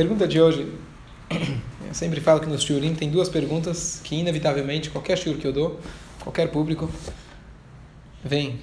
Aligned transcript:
Pergunta 0.00 0.26
de 0.26 0.40
hoje. 0.40 0.66
Eu 1.86 1.92
sempre 1.92 2.22
falo 2.22 2.40
que 2.40 2.46
nos 2.46 2.62
shiurim 2.62 2.94
tem 2.94 3.10
duas 3.10 3.28
perguntas 3.28 4.00
que, 4.02 4.16
inevitavelmente, 4.16 4.88
qualquer 4.88 5.18
shiur 5.18 5.36
que 5.36 5.46
eu 5.46 5.52
dou, 5.52 5.78
qualquer 6.20 6.50
público, 6.50 6.90
vem. 8.24 8.60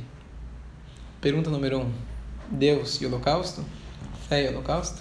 Pergunta 1.21 1.52
número 1.52 1.78
um: 1.78 1.92
Deus 2.50 3.00
e 3.00 3.05
Holocausto? 3.05 3.63
Fé 4.28 4.46
e 4.46 4.50
Holocausto? 4.50 5.00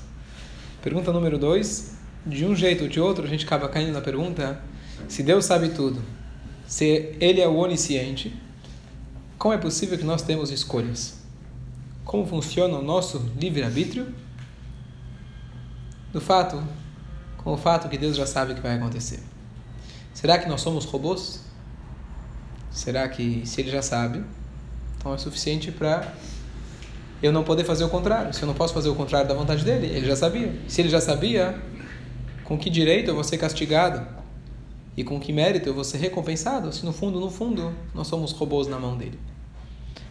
Pergunta 0.83 1.11
número 1.11 1.39
dois: 1.39 1.97
de 2.27 2.45
um 2.45 2.55
jeito 2.55 2.85
ou 2.85 2.91
de 2.91 3.01
outro, 3.01 3.25
a 3.25 3.29
gente 3.29 3.47
acaba 3.47 3.67
caindo 3.71 3.95
na 3.95 4.03
pergunta: 4.03 4.61
se 5.09 5.23
Deus 5.23 5.47
sabe 5.47 5.71
tudo, 5.71 6.03
se 6.67 7.17
Ele 7.19 7.41
é 7.41 7.49
o 7.49 7.57
onisciente, 7.57 8.37
como 9.39 9.55
é 9.55 9.59
possível 9.59 9.97
que 9.97 10.05
nós 10.05 10.21
temos 10.21 10.51
escolhas? 10.51 11.15
Como 12.05 12.27
funciona 12.27 12.77
o 12.77 12.83
nosso 12.83 13.25
livre-arbítrio? 13.41 14.26
Do 16.17 16.21
fato 16.23 16.65
com 17.37 17.53
o 17.53 17.59
fato 17.59 17.91
que 17.91 17.99
Deus 17.99 18.17
já 18.17 18.25
sabe 18.25 18.53
o 18.53 18.55
que 18.55 18.63
vai 18.63 18.75
acontecer. 18.77 19.21
Será 20.15 20.39
que 20.39 20.49
nós 20.49 20.63
somos 20.63 20.87
robôs? 20.87 21.41
Será 22.71 23.07
que 23.07 23.43
se 23.45 23.61
ele 23.61 23.71
já 23.71 23.83
sabe, 23.83 24.25
então 24.97 25.13
é 25.13 25.19
suficiente 25.19 25.71
para 25.71 26.15
eu 27.23 27.31
não 27.31 27.45
poder 27.45 27.65
fazer 27.65 27.85
o 27.85 27.91
contrário? 27.91 28.33
Se 28.33 28.43
eu 28.43 28.47
não 28.47 28.55
posso 28.55 28.73
fazer 28.73 28.89
o 28.89 28.95
contrário 28.95 29.29
da 29.29 29.35
vontade 29.35 29.63
dele, 29.63 29.89
ele 29.89 30.07
já 30.07 30.17
sabia. 30.17 30.59
Se 30.67 30.81
ele 30.81 30.89
já 30.89 31.03
sabia, 31.03 31.55
com 32.45 32.57
que 32.57 32.71
direito 32.71 33.11
eu 33.11 33.15
vou 33.15 33.23
ser 33.23 33.37
castigado? 33.37 34.01
E 34.97 35.05
com 35.05 35.21
que 35.21 35.35
mérito 35.35 35.69
eu 35.69 35.75
vou 35.75 35.85
ser 35.85 35.99
recompensado? 35.99 36.73
Se 36.73 36.83
no 36.87 36.95
fundo, 36.95 37.21
no 37.21 37.31
fundo, 37.31 37.75
nós 37.95 38.07
somos 38.07 38.33
robôs 38.33 38.69
na 38.69 38.79
mão 38.79 38.97
dele. 38.97 39.21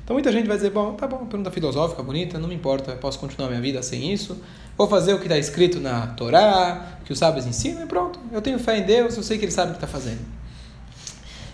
Então 0.06 0.14
muita 0.14 0.32
gente 0.32 0.48
vai 0.48 0.56
dizer, 0.56 0.70
bom, 0.70 0.94
tá 0.94 1.08
bom, 1.08 1.26
pergunta 1.26 1.50
filosófica, 1.50 2.04
bonita, 2.04 2.38
não 2.38 2.48
me 2.48 2.54
importa, 2.54 2.92
posso 2.94 3.18
continuar 3.18 3.50
minha 3.50 3.60
vida 3.60 3.82
sem 3.82 4.14
isso. 4.14 4.40
Vou 4.78 4.88
fazer 4.88 5.16
o 5.16 5.18
que 5.18 5.26
está 5.26 5.36
escrito 5.36 5.80
na 5.80 6.06
Torá, 6.06 7.00
que 7.04 7.12
os 7.12 7.18
sábios 7.18 7.48
ensinam 7.48 7.84
e 7.84 7.88
pronto. 7.88 8.20
Eu 8.32 8.40
tenho 8.40 8.60
fé 8.60 8.78
em 8.78 8.84
Deus, 8.84 9.18
eu 9.18 9.24
sei 9.24 9.40
que 9.40 9.46
Ele 9.46 9.52
sabe 9.52 9.72
o 9.72 9.74
que 9.74 9.84
está 9.84 9.88
fazendo. 9.88 10.22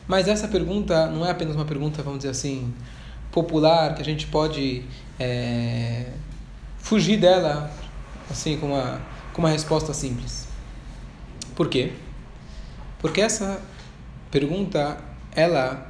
Mas 0.05 0.27
essa 0.27 0.49
pergunta 0.49 1.07
não 1.07 1.25
é 1.25 1.31
apenas 1.31 1.55
uma 1.55 1.63
pergunta, 1.63 2.03
vamos 2.03 2.19
dizer 2.19 2.31
assim, 2.31 2.73
popular, 3.31 3.95
que 3.95 4.01
a 4.01 4.05
gente 4.05 4.27
pode 4.27 4.83
é, 5.17 6.07
fugir 6.77 7.15
dela 7.15 7.71
assim 8.29 8.57
com 8.57 8.65
uma, 8.65 8.99
com 9.31 9.41
uma 9.41 9.49
resposta 9.49 9.93
simples. 9.93 10.45
Por 11.55 11.69
quê? 11.69 11.93
Porque 12.99 13.21
essa 13.21 13.61
pergunta, 14.29 14.97
ela 15.33 15.87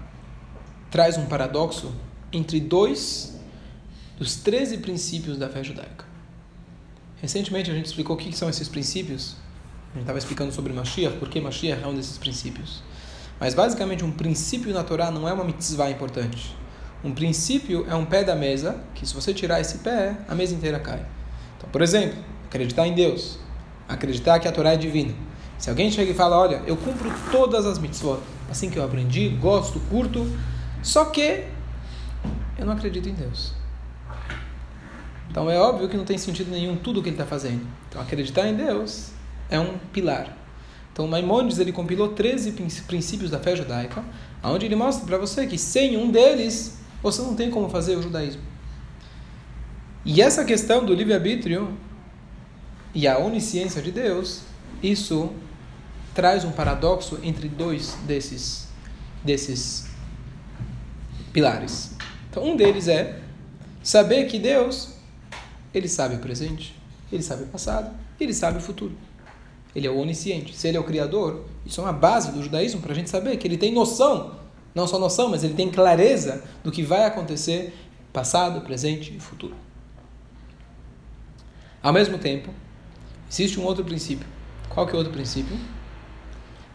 traz 0.91 1.17
um 1.17 1.25
paradoxo 1.25 1.91
entre 2.31 2.59
dois 2.59 3.37
dos 4.17 4.35
13 4.35 4.77
princípios 4.77 5.37
da 5.37 5.49
fé 5.49 5.63
judaica. 5.63 6.05
Recentemente 7.21 7.69
a 7.69 7.73
gente 7.73 7.85
explicou 7.85 8.15
o 8.15 8.19
que 8.19 8.35
são 8.35 8.49
esses 8.49 8.67
princípios. 8.67 9.35
A 9.91 9.93
gente 9.93 10.03
estava 10.03 10.17
explicando 10.17 10.51
sobre 10.51 10.73
Mashiach, 10.73 11.17
por 11.17 11.29
que 11.29 11.41
Mashiach 11.41 11.83
é 11.83 11.87
um 11.87 11.93
desses 11.93 12.17
princípios. 12.17 12.81
Mas 13.39 13.53
basicamente 13.53 14.05
um 14.05 14.11
princípio 14.11 14.73
na 14.73 14.83
Torá 14.83 15.11
não 15.11 15.27
é 15.27 15.33
uma 15.33 15.43
mitzvah 15.43 15.89
importante. 15.89 16.55
Um 17.03 17.11
princípio 17.11 17.85
é 17.89 17.95
um 17.95 18.05
pé 18.05 18.23
da 18.23 18.35
mesa, 18.35 18.79
que 18.93 19.07
se 19.07 19.13
você 19.13 19.33
tirar 19.33 19.59
esse 19.59 19.79
pé, 19.79 20.17
a 20.27 20.35
mesa 20.35 20.53
inteira 20.53 20.79
cai. 20.79 21.03
Então, 21.57 21.69
por 21.71 21.81
exemplo, 21.81 22.17
acreditar 22.45 22.85
em 22.85 22.93
Deus, 22.93 23.39
acreditar 23.87 24.39
que 24.39 24.47
a 24.47 24.51
Torá 24.51 24.73
é 24.73 24.77
divina. 24.77 25.13
Se 25.57 25.69
alguém 25.69 25.91
chega 25.91 26.11
e 26.11 26.13
fala, 26.13 26.37
olha, 26.37 26.61
eu 26.67 26.77
cumpro 26.77 27.11
todas 27.31 27.65
as 27.65 27.79
mitzvot, 27.79 28.19
assim 28.49 28.69
que 28.69 28.77
eu 28.77 28.83
aprendi, 28.83 29.29
gosto, 29.29 29.79
curto, 29.89 30.27
só 30.83 31.05
que 31.05 31.45
eu 32.57 32.65
não 32.65 32.73
acredito 32.73 33.07
em 33.07 33.13
Deus. 33.13 33.53
Então 35.29 35.49
é 35.49 35.57
óbvio 35.57 35.87
que 35.87 35.95
não 35.95 36.03
tem 36.03 36.17
sentido 36.17 36.51
nenhum 36.51 36.75
tudo 36.75 36.99
o 36.99 37.03
que 37.03 37.09
ele 37.09 37.15
está 37.15 37.25
fazendo. 37.25 37.65
Então 37.87 38.01
acreditar 38.01 38.47
em 38.47 38.55
Deus 38.55 39.11
é 39.49 39.59
um 39.59 39.77
pilar. 39.93 40.37
Então 40.91 41.07
Maimonides 41.07 41.57
ele 41.57 41.71
compilou 41.71 42.09
13 42.09 42.51
princípios 42.85 43.31
da 43.31 43.39
fé 43.39 43.55
judaica, 43.55 44.03
onde 44.43 44.65
ele 44.65 44.75
mostra 44.75 45.05
para 45.05 45.17
você 45.17 45.47
que 45.47 45.57
sem 45.57 45.95
um 45.97 46.11
deles 46.11 46.79
você 47.01 47.21
não 47.21 47.35
tem 47.35 47.49
como 47.49 47.69
fazer 47.69 47.95
o 47.95 48.01
judaísmo. 48.01 48.41
E 50.03 50.21
essa 50.21 50.43
questão 50.43 50.85
do 50.85 50.93
livre-arbítrio 50.93 51.77
e 52.93 53.07
a 53.07 53.17
onisciência 53.17 53.81
de 53.81 53.91
Deus, 53.91 54.41
isso 54.83 55.31
traz 56.13 56.43
um 56.43 56.51
paradoxo 56.51 57.19
entre 57.23 57.47
dois 57.47 57.97
desses 58.05 58.69
desses 59.23 59.87
pilares. 61.31 61.95
Então, 62.31 62.45
um 62.45 62.55
deles 62.55 62.87
é 62.87 63.19
saber 63.83 64.25
que 64.25 64.39
Deus, 64.39 64.93
ele 65.73 65.89
sabe 65.89 66.15
o 66.15 66.19
presente, 66.19 66.73
ele 67.11 67.21
sabe 67.21 67.43
o 67.43 67.47
passado, 67.47 67.91
ele 68.17 68.33
sabe 68.33 68.57
o 68.57 68.61
futuro. 68.61 68.93
Ele 69.75 69.85
é 69.85 69.91
o 69.91 69.99
onisciente. 69.99 70.55
Se 70.55 70.69
ele 70.69 70.77
é 70.77 70.79
o 70.79 70.83
criador, 70.85 71.43
isso 71.65 71.81
é 71.81 71.83
uma 71.83 71.91
base 71.91 72.31
do 72.31 72.41
judaísmo 72.41 72.79
para 72.81 72.93
a 72.93 72.95
gente 72.95 73.09
saber 73.09 73.35
que 73.35 73.45
ele 73.45 73.57
tem 73.57 73.73
noção, 73.73 74.39
não 74.73 74.87
só 74.87 74.97
noção, 74.97 75.27
mas 75.27 75.43
ele 75.43 75.53
tem 75.53 75.69
clareza 75.69 76.41
do 76.63 76.71
que 76.71 76.83
vai 76.83 77.05
acontecer 77.05 77.73
passado, 78.13 78.61
presente 78.61 79.13
e 79.13 79.19
futuro. 79.19 79.55
Ao 81.83 81.91
mesmo 81.91 82.17
tempo, 82.17 82.49
existe 83.29 83.59
um 83.59 83.65
outro 83.65 83.83
princípio. 83.83 84.27
Qual 84.69 84.85
que 84.85 84.93
é 84.93 84.95
o 84.95 84.99
outro 84.99 85.11
princípio? 85.11 85.57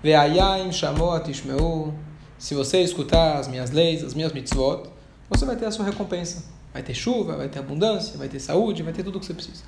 Ve'ayim 0.02 0.70
shamot 0.70 1.30
ishmeu. 1.30 1.94
Se 2.38 2.54
você 2.54 2.82
escutar 2.82 3.38
as 3.38 3.48
minhas 3.48 3.70
leis, 3.70 4.04
as 4.04 4.12
minhas 4.12 4.32
mitzvot, 4.32 4.95
você 5.28 5.44
vai 5.44 5.56
ter 5.56 5.66
a 5.66 5.70
sua 5.70 5.84
recompensa. 5.84 6.44
Vai 6.72 6.82
ter 6.82 6.94
chuva, 6.94 7.36
vai 7.36 7.48
ter 7.48 7.58
abundância, 7.58 8.18
vai 8.18 8.28
ter 8.28 8.38
saúde, 8.38 8.82
vai 8.82 8.92
ter 8.92 9.02
tudo 9.02 9.16
o 9.16 9.20
que 9.20 9.26
você 9.26 9.34
precisa. 9.34 9.62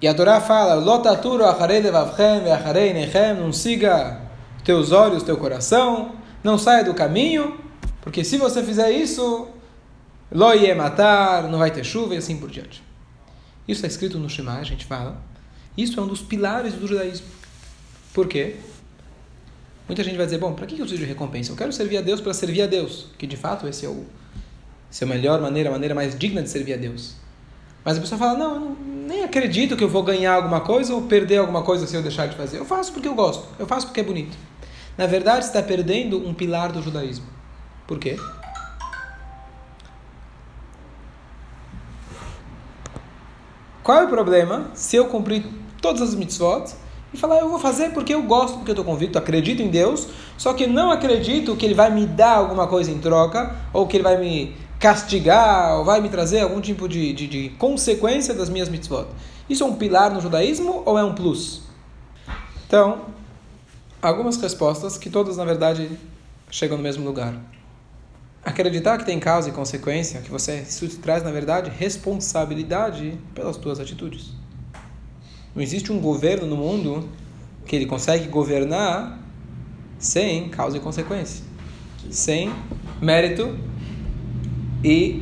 E 0.00 0.06
a 0.06 0.14
Torá 0.14 0.40
fala: 0.40 0.74
Lotaturo 0.74 1.44
acharei 1.44 1.80
levavchem 1.80 2.40
ve'acharei 2.42 2.92
nechem, 2.92 3.34
não 3.34 3.52
siga 3.52 4.20
teus 4.64 4.92
olhos, 4.92 5.22
teu 5.22 5.36
coração, 5.36 6.16
não 6.42 6.58
saia 6.58 6.84
do 6.84 6.94
caminho, 6.94 7.58
porque 8.00 8.22
se 8.22 8.36
você 8.36 8.62
fizer 8.62 8.90
isso, 8.90 9.48
lo 10.30 10.48
matar, 10.76 11.44
não 11.44 11.58
vai 11.58 11.70
ter 11.70 11.84
chuva 11.84 12.14
e 12.14 12.18
assim 12.18 12.36
por 12.36 12.50
diante. 12.50 12.82
Isso 13.66 13.78
está 13.84 13.86
escrito 13.86 14.18
no 14.18 14.28
Shema, 14.28 14.58
a 14.58 14.64
gente 14.64 14.84
fala. 14.84 15.20
Isso 15.76 15.98
é 15.98 16.02
um 16.02 16.06
dos 16.06 16.20
pilares 16.20 16.74
do 16.74 16.86
judaísmo. 16.86 17.26
Por 18.12 18.26
quê? 18.26 18.56
Muita 19.88 20.04
gente 20.04 20.18
vai 20.18 20.26
dizer, 20.26 20.36
bom, 20.36 20.52
para 20.52 20.66
que 20.66 20.74
eu 20.74 20.80
preciso 20.80 21.00
de 21.00 21.08
recompensa? 21.08 21.50
Eu 21.50 21.56
quero 21.56 21.72
servir 21.72 21.96
a 21.96 22.02
Deus 22.02 22.20
para 22.20 22.34
servir 22.34 22.60
a 22.60 22.66
Deus, 22.66 23.06
que 23.16 23.26
de 23.26 23.38
fato 23.38 23.66
esse 23.66 23.86
é 23.86 23.88
o, 23.88 24.04
essa 24.90 25.04
é 25.04 25.06
a 25.06 25.08
melhor 25.08 25.40
maneira, 25.40 25.70
a 25.70 25.72
maneira 25.72 25.94
mais 25.94 26.16
digna 26.16 26.42
de 26.42 26.50
servir 26.50 26.74
a 26.74 26.76
Deus. 26.76 27.14
Mas 27.82 27.96
a 27.96 28.00
pessoa 28.02 28.18
fala, 28.18 28.38
não, 28.38 28.54
eu 28.54 28.60
não, 28.60 28.76
nem 29.06 29.24
acredito 29.24 29.78
que 29.78 29.82
eu 29.82 29.88
vou 29.88 30.02
ganhar 30.02 30.34
alguma 30.34 30.60
coisa 30.60 30.94
ou 30.94 31.02
perder 31.02 31.38
alguma 31.38 31.62
coisa 31.62 31.86
se 31.86 31.96
eu 31.96 32.02
deixar 32.02 32.26
de 32.28 32.36
fazer. 32.36 32.58
Eu 32.58 32.66
faço 32.66 32.92
porque 32.92 33.08
eu 33.08 33.14
gosto, 33.14 33.48
eu 33.58 33.66
faço 33.66 33.86
porque 33.86 34.00
é 34.00 34.04
bonito. 34.04 34.36
Na 34.98 35.06
verdade, 35.06 35.46
está 35.46 35.62
perdendo 35.62 36.18
um 36.18 36.34
pilar 36.34 36.70
do 36.70 36.82
judaísmo. 36.82 37.24
Por 37.86 37.98
quê? 37.98 38.18
Qual 43.82 44.02
é 44.02 44.04
o 44.04 44.08
problema 44.08 44.70
se 44.74 44.96
eu 44.96 45.06
cumprir 45.06 45.46
todas 45.80 46.02
as 46.02 46.14
mitzvot 46.14 46.74
e 47.12 47.16
falar, 47.16 47.38
eu 47.38 47.48
vou 47.48 47.58
fazer 47.58 47.90
porque 47.90 48.14
eu 48.14 48.22
gosto, 48.22 48.56
porque 48.56 48.70
eu 48.70 48.74
estou 48.74 48.84
convicto, 48.84 49.16
acredito 49.16 49.62
em 49.62 49.68
Deus, 49.68 50.08
só 50.36 50.52
que 50.52 50.66
não 50.66 50.90
acredito 50.90 51.56
que 51.56 51.64
Ele 51.64 51.74
vai 51.74 51.90
me 51.90 52.06
dar 52.06 52.36
alguma 52.36 52.66
coisa 52.66 52.90
em 52.90 52.98
troca, 52.98 53.56
ou 53.72 53.86
que 53.86 53.96
Ele 53.96 54.04
vai 54.04 54.18
me 54.18 54.54
castigar, 54.78 55.78
ou 55.78 55.84
vai 55.84 56.00
me 56.00 56.08
trazer 56.08 56.40
algum 56.40 56.60
tipo 56.60 56.88
de, 56.88 57.12
de, 57.12 57.26
de 57.26 57.48
consequência 57.50 58.34
das 58.34 58.48
minhas 58.48 58.68
mitzvot. 58.68 59.06
Isso 59.48 59.64
é 59.64 59.66
um 59.66 59.74
pilar 59.74 60.12
no 60.12 60.20
judaísmo 60.20 60.82
ou 60.84 60.98
é 60.98 61.04
um 61.04 61.14
plus? 61.14 61.62
Então, 62.66 63.06
algumas 64.02 64.36
respostas 64.36 64.98
que 64.98 65.08
todas, 65.08 65.38
na 65.38 65.44
verdade, 65.44 65.90
chegam 66.50 66.76
no 66.76 66.82
mesmo 66.82 67.04
lugar. 67.04 67.34
Acreditar 68.44 68.98
que 68.98 69.06
tem 69.06 69.18
causa 69.18 69.48
e 69.48 69.52
consequência, 69.52 70.20
que 70.20 70.30
você 70.30 70.60
isso 70.60 70.86
traz, 70.98 71.22
na 71.22 71.30
verdade, 71.30 71.70
responsabilidade 71.70 73.18
pelas 73.34 73.56
tuas 73.56 73.80
atitudes. 73.80 74.32
Não 75.58 75.62
existe 75.64 75.90
um 75.90 75.98
governo 75.98 76.46
no 76.46 76.56
mundo 76.56 77.08
que 77.66 77.74
ele 77.74 77.84
consegue 77.84 78.28
governar 78.28 79.18
sem 79.98 80.48
causa 80.50 80.76
e 80.76 80.80
consequência, 80.80 81.44
sem 82.12 82.54
mérito 83.02 83.58
e 84.84 85.20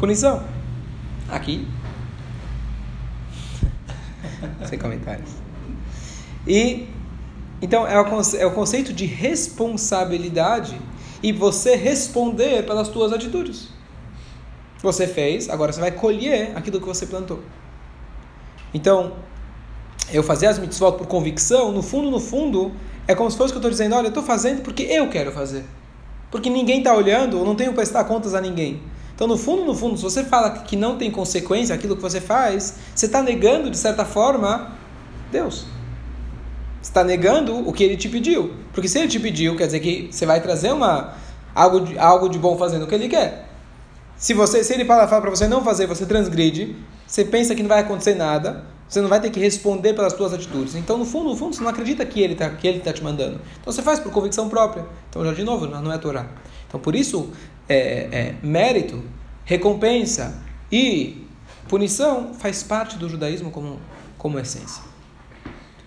punição. 0.00 0.42
Aqui, 1.28 1.64
sem 4.68 4.76
comentários. 4.80 5.30
E 6.44 6.88
então 7.62 7.86
é 7.86 8.00
o, 8.00 8.20
é 8.36 8.46
o 8.46 8.50
conceito 8.50 8.92
de 8.92 9.06
responsabilidade 9.06 10.76
e 11.22 11.30
você 11.30 11.76
responder 11.76 12.66
pelas 12.66 12.88
suas 12.88 13.12
atitudes. 13.12 13.68
Você 14.82 15.06
fez, 15.06 15.48
agora 15.48 15.72
você 15.72 15.80
vai 15.80 15.92
colher 15.92 16.50
aquilo 16.56 16.80
que 16.80 16.86
você 16.86 17.06
plantou. 17.06 17.40
Então, 18.74 19.12
eu 20.10 20.22
fazer 20.22 20.46
as 20.46 20.58
mitzvot 20.58 20.92
por 20.92 21.06
convicção, 21.06 21.70
no 21.72 21.82
fundo, 21.82 22.10
no 22.10 22.20
fundo, 22.20 22.72
é 23.06 23.14
como 23.14 23.30
se 23.30 23.36
fosse 23.36 23.52
que 23.52 23.56
eu 23.56 23.60
estou 23.60 23.70
dizendo, 23.70 23.94
olha, 23.94 24.06
eu 24.06 24.08
estou 24.08 24.22
fazendo 24.22 24.62
porque 24.62 24.82
eu 24.84 25.08
quero 25.08 25.32
fazer. 25.32 25.64
Porque 26.30 26.48
ninguém 26.48 26.78
está 26.78 26.94
olhando, 26.94 27.38
eu 27.38 27.44
não 27.44 27.54
tenho 27.54 27.70
que 27.70 27.76
prestar 27.76 28.04
contas 28.04 28.34
a 28.34 28.40
ninguém. 28.40 28.80
Então, 29.14 29.26
no 29.26 29.36
fundo, 29.36 29.64
no 29.64 29.74
fundo, 29.74 29.96
se 29.96 30.02
você 30.02 30.24
fala 30.24 30.50
que 30.50 30.74
não 30.74 30.96
tem 30.96 31.10
consequência 31.10 31.74
aquilo 31.74 31.94
que 31.94 32.02
você 32.02 32.20
faz, 32.20 32.76
você 32.94 33.06
está 33.06 33.22
negando, 33.22 33.70
de 33.70 33.76
certa 33.76 34.04
forma, 34.04 34.72
Deus. 35.30 35.66
Você 36.80 36.90
está 36.90 37.04
negando 37.04 37.68
o 37.68 37.72
que 37.72 37.84
ele 37.84 37.96
te 37.96 38.08
pediu. 38.08 38.54
Porque 38.72 38.88
se 38.88 38.98
ele 38.98 39.08
te 39.08 39.20
pediu, 39.20 39.56
quer 39.56 39.66
dizer 39.66 39.80
que 39.80 40.08
você 40.10 40.26
vai 40.26 40.40
trazer 40.40 40.72
uma, 40.72 41.14
algo, 41.54 41.80
de, 41.80 41.98
algo 41.98 42.28
de 42.28 42.38
bom 42.38 42.56
fazendo 42.56 42.84
o 42.84 42.86
que 42.88 42.94
ele 42.94 43.08
quer. 43.08 43.48
Se, 44.16 44.34
você, 44.34 44.64
se 44.64 44.72
ele 44.72 44.84
fala, 44.84 45.06
fala 45.06 45.20
para 45.20 45.30
você 45.30 45.46
não 45.46 45.62
fazer, 45.62 45.86
você 45.86 46.06
transgride, 46.06 46.74
você 47.06 47.24
pensa 47.24 47.54
que 47.54 47.62
não 47.62 47.68
vai 47.68 47.80
acontecer 47.80 48.14
nada, 48.14 48.64
você 48.92 49.00
não 49.00 49.08
vai 49.08 49.20
ter 49.20 49.30
que 49.30 49.40
responder 49.40 49.94
pelas 49.94 50.12
suas 50.12 50.34
atitudes. 50.34 50.74
Então, 50.74 50.98
no 50.98 51.06
fundo, 51.06 51.30
no 51.30 51.36
fundo, 51.36 51.56
você 51.56 51.62
não 51.62 51.70
acredita 51.70 52.04
que 52.04 52.20
ele 52.20 52.34
está 52.34 52.50
tá 52.50 52.92
te 52.92 53.02
mandando. 53.02 53.40
Então, 53.58 53.72
você 53.72 53.80
faz 53.80 53.98
por 53.98 54.12
convicção 54.12 54.50
própria. 54.50 54.84
Então, 55.08 55.24
já 55.24 55.32
de 55.32 55.42
novo, 55.42 55.66
não 55.66 55.90
é 55.90 55.96
Torá. 55.96 56.28
Então, 56.68 56.78
por 56.78 56.94
isso, 56.94 57.30
é, 57.66 58.08
é, 58.12 58.34
mérito, 58.42 59.02
recompensa 59.46 60.42
e 60.70 61.26
punição 61.70 62.34
faz 62.34 62.62
parte 62.62 62.98
do 62.98 63.08
judaísmo 63.08 63.50
como, 63.50 63.80
como 64.18 64.38
essência. 64.38 64.82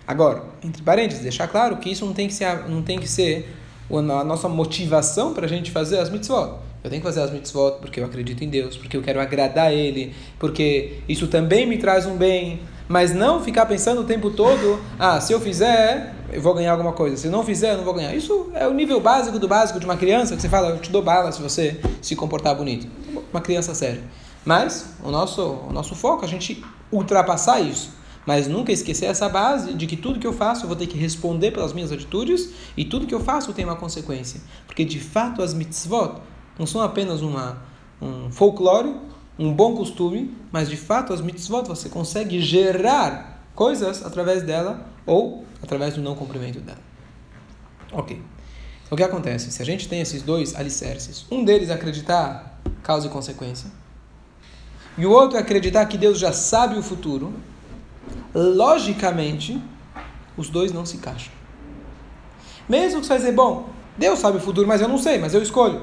Agora, 0.04 0.42
entre 0.60 0.82
parênteses, 0.82 1.22
deixar 1.22 1.46
claro 1.46 1.76
que 1.76 1.88
isso 1.88 2.04
não 2.04 2.12
tem 2.12 2.26
que 2.26 2.34
ser, 2.34 2.68
não 2.68 2.82
tem 2.82 2.98
que 2.98 3.06
ser 3.06 3.54
a 3.88 4.24
nossa 4.24 4.48
motivação 4.48 5.32
para 5.32 5.46
a 5.46 5.48
gente 5.48 5.70
fazer 5.70 5.98
as 5.98 6.10
mitzvot. 6.10 6.58
Eu 6.82 6.90
tenho 6.90 7.00
que 7.00 7.06
fazer 7.06 7.20
as 7.20 7.30
mitzvot 7.30 7.78
porque 7.80 8.00
eu 8.00 8.04
acredito 8.04 8.42
em 8.42 8.48
Deus, 8.48 8.76
porque 8.76 8.96
eu 8.96 9.02
quero 9.02 9.20
agradar 9.20 9.72
Ele, 9.72 10.12
porque 10.40 10.98
isso 11.08 11.28
também 11.28 11.66
me 11.66 11.78
traz 11.78 12.04
um 12.04 12.16
bem. 12.16 12.60
Mas 12.88 13.12
não 13.12 13.42
ficar 13.42 13.66
pensando 13.66 14.00
o 14.00 14.04
tempo 14.04 14.30
todo, 14.30 14.80
ah, 14.98 15.20
se 15.20 15.32
eu 15.32 15.40
fizer, 15.40 16.14
eu 16.32 16.40
vou 16.40 16.54
ganhar 16.54 16.72
alguma 16.72 16.92
coisa. 16.92 17.16
Se 17.16 17.28
não 17.28 17.42
fizer, 17.42 17.72
eu 17.72 17.78
não 17.78 17.84
vou 17.84 17.94
ganhar. 17.94 18.14
Isso 18.14 18.50
é 18.54 18.66
o 18.66 18.72
nível 18.72 19.00
básico 19.00 19.38
do 19.38 19.48
básico 19.48 19.80
de 19.80 19.84
uma 19.84 19.96
criança, 19.96 20.36
que 20.36 20.42
você 20.42 20.48
fala, 20.48 20.70
eu 20.70 20.78
te 20.78 20.90
dou 20.90 21.02
bala 21.02 21.32
se 21.32 21.42
você 21.42 21.80
se 22.00 22.14
comportar 22.14 22.54
bonito. 22.54 22.86
Uma 23.32 23.40
criança 23.40 23.74
séria. 23.74 24.02
Mas 24.44 24.86
o 25.02 25.10
nosso, 25.10 25.42
o 25.42 25.72
nosso 25.72 25.96
foco 25.96 26.24
é 26.24 26.26
a 26.26 26.30
gente 26.30 26.64
ultrapassar 26.92 27.60
isso. 27.60 27.90
Mas 28.24 28.48
nunca 28.48 28.72
esquecer 28.72 29.06
essa 29.06 29.28
base 29.28 29.74
de 29.74 29.86
que 29.86 29.96
tudo 29.96 30.18
que 30.18 30.26
eu 30.26 30.32
faço 30.32 30.64
eu 30.64 30.68
vou 30.68 30.76
ter 30.76 30.86
que 30.86 30.98
responder 30.98 31.52
pelas 31.52 31.72
minhas 31.72 31.92
atitudes 31.92 32.50
e 32.76 32.84
tudo 32.84 33.06
que 33.06 33.14
eu 33.14 33.20
faço 33.20 33.52
tem 33.52 33.64
uma 33.64 33.76
consequência. 33.76 34.40
Porque 34.66 34.84
de 34.84 35.00
fato 35.00 35.42
as 35.42 35.54
mitzvot 35.54 36.20
não 36.58 36.66
são 36.66 36.80
apenas 36.80 37.22
uma, 37.22 37.62
um 38.00 38.30
folclore, 38.30 38.94
um 39.38 39.52
bom 39.52 39.74
costume, 39.76 40.34
mas 40.50 40.68
de 40.68 40.76
fato 40.76 41.12
as 41.12 41.20
mitzvot 41.20 41.66
você 41.66 41.88
consegue 41.88 42.40
gerar 42.40 43.42
coisas 43.54 44.04
através 44.04 44.42
dela 44.42 44.86
ou 45.04 45.44
através 45.62 45.94
do 45.94 46.00
não 46.00 46.14
cumprimento 46.14 46.60
dela. 46.60 46.78
Ok. 47.92 48.16
Então, 48.84 48.94
o 48.94 48.96
que 48.96 49.02
acontece? 49.02 49.50
Se 49.50 49.60
a 49.60 49.64
gente 49.64 49.88
tem 49.88 50.00
esses 50.00 50.22
dois 50.22 50.54
alicerces, 50.54 51.26
um 51.30 51.44
deles 51.44 51.70
é 51.70 51.74
acreditar 51.74 52.60
causa 52.82 53.06
e 53.08 53.10
consequência, 53.10 53.70
e 54.96 55.04
o 55.04 55.10
outro 55.10 55.36
é 55.36 55.40
acreditar 55.40 55.84
que 55.86 55.98
Deus 55.98 56.18
já 56.18 56.32
sabe 56.32 56.78
o 56.78 56.82
futuro, 56.82 57.34
logicamente, 58.34 59.60
os 60.36 60.48
dois 60.48 60.72
não 60.72 60.86
se 60.86 60.96
encaixam. 60.96 61.32
Mesmo 62.68 63.00
que 63.00 63.06
você 63.06 63.10
vai 63.10 63.18
dizer, 63.18 63.32
bom, 63.32 63.68
Deus 63.96 64.18
sabe 64.18 64.38
o 64.38 64.40
futuro, 64.40 64.66
mas 64.66 64.80
eu 64.80 64.88
não 64.88 64.98
sei, 64.98 65.18
mas 65.18 65.34
eu 65.34 65.42
escolho. 65.42 65.82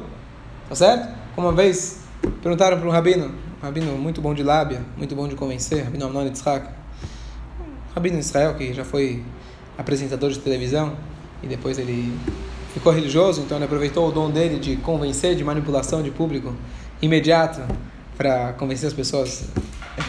Tá 0.67 0.75
certo? 0.75 1.13
Uma 1.37 1.51
vez 1.51 2.02
perguntaram 2.41 2.77
para 2.79 2.87
um 2.87 2.91
rabino, 2.91 3.31
um 3.61 3.65
rabino 3.65 3.97
muito 3.97 4.21
bom 4.21 4.33
de 4.33 4.43
lábia, 4.43 4.81
muito 4.97 5.15
bom 5.15 5.27
de 5.27 5.35
convencer, 5.35 5.83
rabino 5.83 6.05
Amnon 6.05 6.23
Yitzhak, 6.23 6.67
um 7.59 7.93
rabino 7.93 8.19
Israel 8.19 8.55
que 8.55 8.73
já 8.73 8.83
foi 8.83 9.23
apresentador 9.77 10.29
de 10.31 10.39
televisão 10.39 10.95
e 11.41 11.47
depois 11.47 11.77
ele 11.77 12.17
ficou 12.73 12.91
religioso, 12.91 13.41
então 13.41 13.57
ele 13.57 13.65
aproveitou 13.65 14.07
o 14.07 14.11
dom 14.11 14.31
dele 14.31 14.59
de 14.59 14.75
convencer, 14.77 15.35
de 15.35 15.43
manipulação 15.43 16.01
de 16.01 16.11
público 16.11 16.53
imediato 17.01 17.61
para 18.17 18.53
convencer 18.53 18.87
as 18.87 18.93
pessoas 18.93 19.49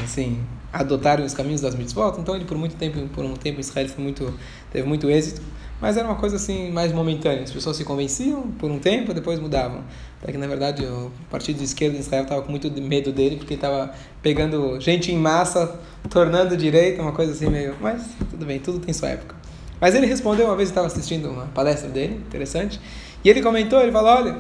assim 0.02 0.40
adotarem 0.72 1.24
os 1.24 1.34
caminhos 1.34 1.60
das 1.60 1.74
mitzvot. 1.74 2.18
Então 2.18 2.34
ele 2.34 2.44
por 2.44 2.56
muito 2.56 2.76
tempo, 2.76 2.98
por 3.08 3.24
um 3.24 3.34
tempo 3.34 3.60
Israel 3.60 3.88
foi 3.88 4.02
muito 4.02 4.34
teve 4.72 4.86
muito 4.86 5.08
êxito. 5.08 5.40
Mas 5.84 5.98
era 5.98 6.08
uma 6.08 6.16
coisa 6.16 6.36
assim 6.36 6.70
mais 6.70 6.94
momentânea. 6.94 7.42
As 7.42 7.50
pessoas 7.50 7.76
se 7.76 7.84
convenciam 7.84 8.40
por 8.58 8.70
um 8.70 8.78
tempo, 8.78 9.12
depois 9.12 9.38
mudavam. 9.38 9.82
Até 10.22 10.32
que 10.32 10.38
na 10.38 10.46
verdade 10.46 10.82
o 10.82 11.12
partido 11.30 11.58
de 11.58 11.64
esquerda 11.64 11.94
em 11.94 12.00
Israel 12.00 12.22
estava 12.22 12.40
com 12.40 12.50
muito 12.50 12.72
medo 12.80 13.12
dele, 13.12 13.36
porque 13.36 13.52
estava 13.52 13.92
pegando 14.22 14.80
gente 14.80 15.12
em 15.12 15.18
massa, 15.18 15.78
tornando 16.08 16.56
direita, 16.56 17.02
uma 17.02 17.12
coisa 17.12 17.32
assim 17.32 17.50
meio. 17.50 17.76
Mas 17.82 18.02
tudo 18.30 18.46
bem, 18.46 18.58
tudo 18.60 18.78
tem 18.78 18.94
sua 18.94 19.10
época. 19.10 19.36
Mas 19.78 19.94
ele 19.94 20.06
respondeu 20.06 20.46
uma 20.46 20.56
vez, 20.56 20.70
estava 20.70 20.86
assistindo 20.86 21.28
uma 21.28 21.48
palestra 21.48 21.90
dele, 21.90 22.14
interessante, 22.14 22.80
e 23.22 23.28
ele 23.28 23.42
comentou, 23.42 23.78
ele 23.78 23.92
falou, 23.92 24.10
olha, 24.10 24.38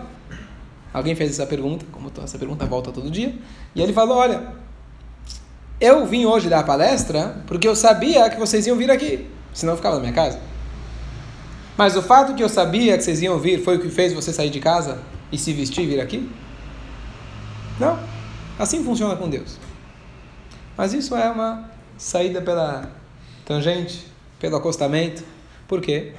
alguém 0.94 1.14
fez 1.14 1.28
essa 1.32 1.44
pergunta, 1.44 1.84
como 1.92 2.10
essa 2.22 2.38
pergunta 2.38 2.64
volta 2.64 2.90
todo 2.90 3.10
dia, 3.10 3.34
e 3.74 3.82
ele 3.82 3.92
falou, 3.92 4.16
olha, 4.16 4.44
eu 5.78 6.06
vim 6.06 6.24
hoje 6.24 6.48
dar 6.48 6.60
a 6.60 6.64
palestra 6.64 7.42
porque 7.46 7.68
eu 7.68 7.76
sabia 7.76 8.30
que 8.30 8.38
vocês 8.38 8.66
iam 8.66 8.78
vir 8.78 8.90
aqui, 8.90 9.28
senão 9.52 9.74
eu 9.74 9.76
ficava 9.76 9.96
na 9.96 10.00
minha 10.00 10.14
casa. 10.14 10.53
Mas 11.76 11.96
o 11.96 12.02
fato 12.02 12.34
que 12.34 12.42
eu 12.42 12.48
sabia 12.48 12.96
que 12.96 13.02
vocês 13.02 13.20
iam 13.22 13.38
vir 13.38 13.62
foi 13.62 13.76
o 13.76 13.80
que 13.80 13.88
fez 13.88 14.12
você 14.12 14.32
sair 14.32 14.50
de 14.50 14.60
casa 14.60 15.02
e 15.32 15.38
se 15.38 15.52
vestir 15.52 15.84
e 15.84 15.86
vir 15.86 16.00
aqui? 16.00 16.28
Não. 17.78 17.98
Assim 18.58 18.84
funciona 18.84 19.16
com 19.16 19.28
Deus. 19.28 19.58
Mas 20.76 20.92
isso 20.92 21.16
é 21.16 21.28
uma 21.30 21.68
saída 21.98 22.40
pela 22.40 22.90
tangente, 23.44 24.06
pelo 24.38 24.56
acostamento. 24.56 25.24
Por 25.66 25.80
quê? 25.80 26.12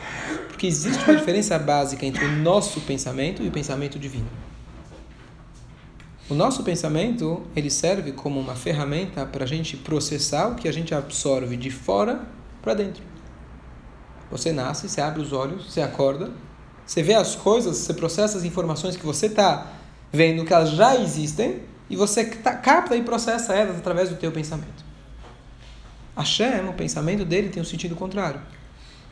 Porque 0.50 0.68
existe 0.68 1.04
uma 1.06 1.16
diferença 1.16 1.58
básica 1.58 2.06
entre 2.06 2.26
o 2.26 2.32
nosso 2.32 2.82
pensamento 2.82 3.42
e 3.42 3.48
o 3.48 3.52
pensamento 3.52 3.98
divino. 3.98 4.28
O 6.30 6.34
nosso 6.34 6.64
pensamento 6.64 7.44
ele 7.56 7.70
serve 7.70 8.12
como 8.12 8.40
uma 8.40 8.56
ferramenta 8.56 9.26
para 9.26 9.44
a 9.44 9.48
gente 9.48 9.78
processar 9.78 10.48
o 10.48 10.56
que 10.56 10.68
a 10.68 10.72
gente 10.74 10.94
absorve 10.94 11.56
de 11.56 11.70
fora 11.70 12.22
para 12.62 12.74
dentro. 12.74 13.15
Você 14.36 14.52
nasce, 14.52 14.90
você 14.90 15.00
abre 15.00 15.22
os 15.22 15.32
olhos, 15.32 15.72
você 15.72 15.82
acorda, 15.82 16.30
você 16.86 17.02
vê 17.02 17.14
as 17.14 17.36
coisas, 17.36 17.78
você 17.78 17.94
processa 17.94 18.38
as 18.38 18.44
informações 18.44 18.98
que 18.98 19.06
você 19.06 19.28
está 19.28 19.72
vendo 20.12 20.44
que 20.44 20.54
elas 20.54 20.72
já 20.72 20.96
existem 20.96 21.62
e 21.90 21.96
você 21.96 22.26
capta 22.26 22.98
e 22.98 23.02
processa 23.02 23.54
elas 23.54 23.78
através 23.78 24.10
do 24.10 24.16
teu 24.16 24.32
pensamento. 24.32 24.84
Hashem, 26.18 26.68
o 26.68 26.74
pensamento 26.74 27.24
dele 27.24 27.50
tem 27.50 27.62
um 27.62 27.66
sentido 27.66 27.96
contrário. 27.96 28.42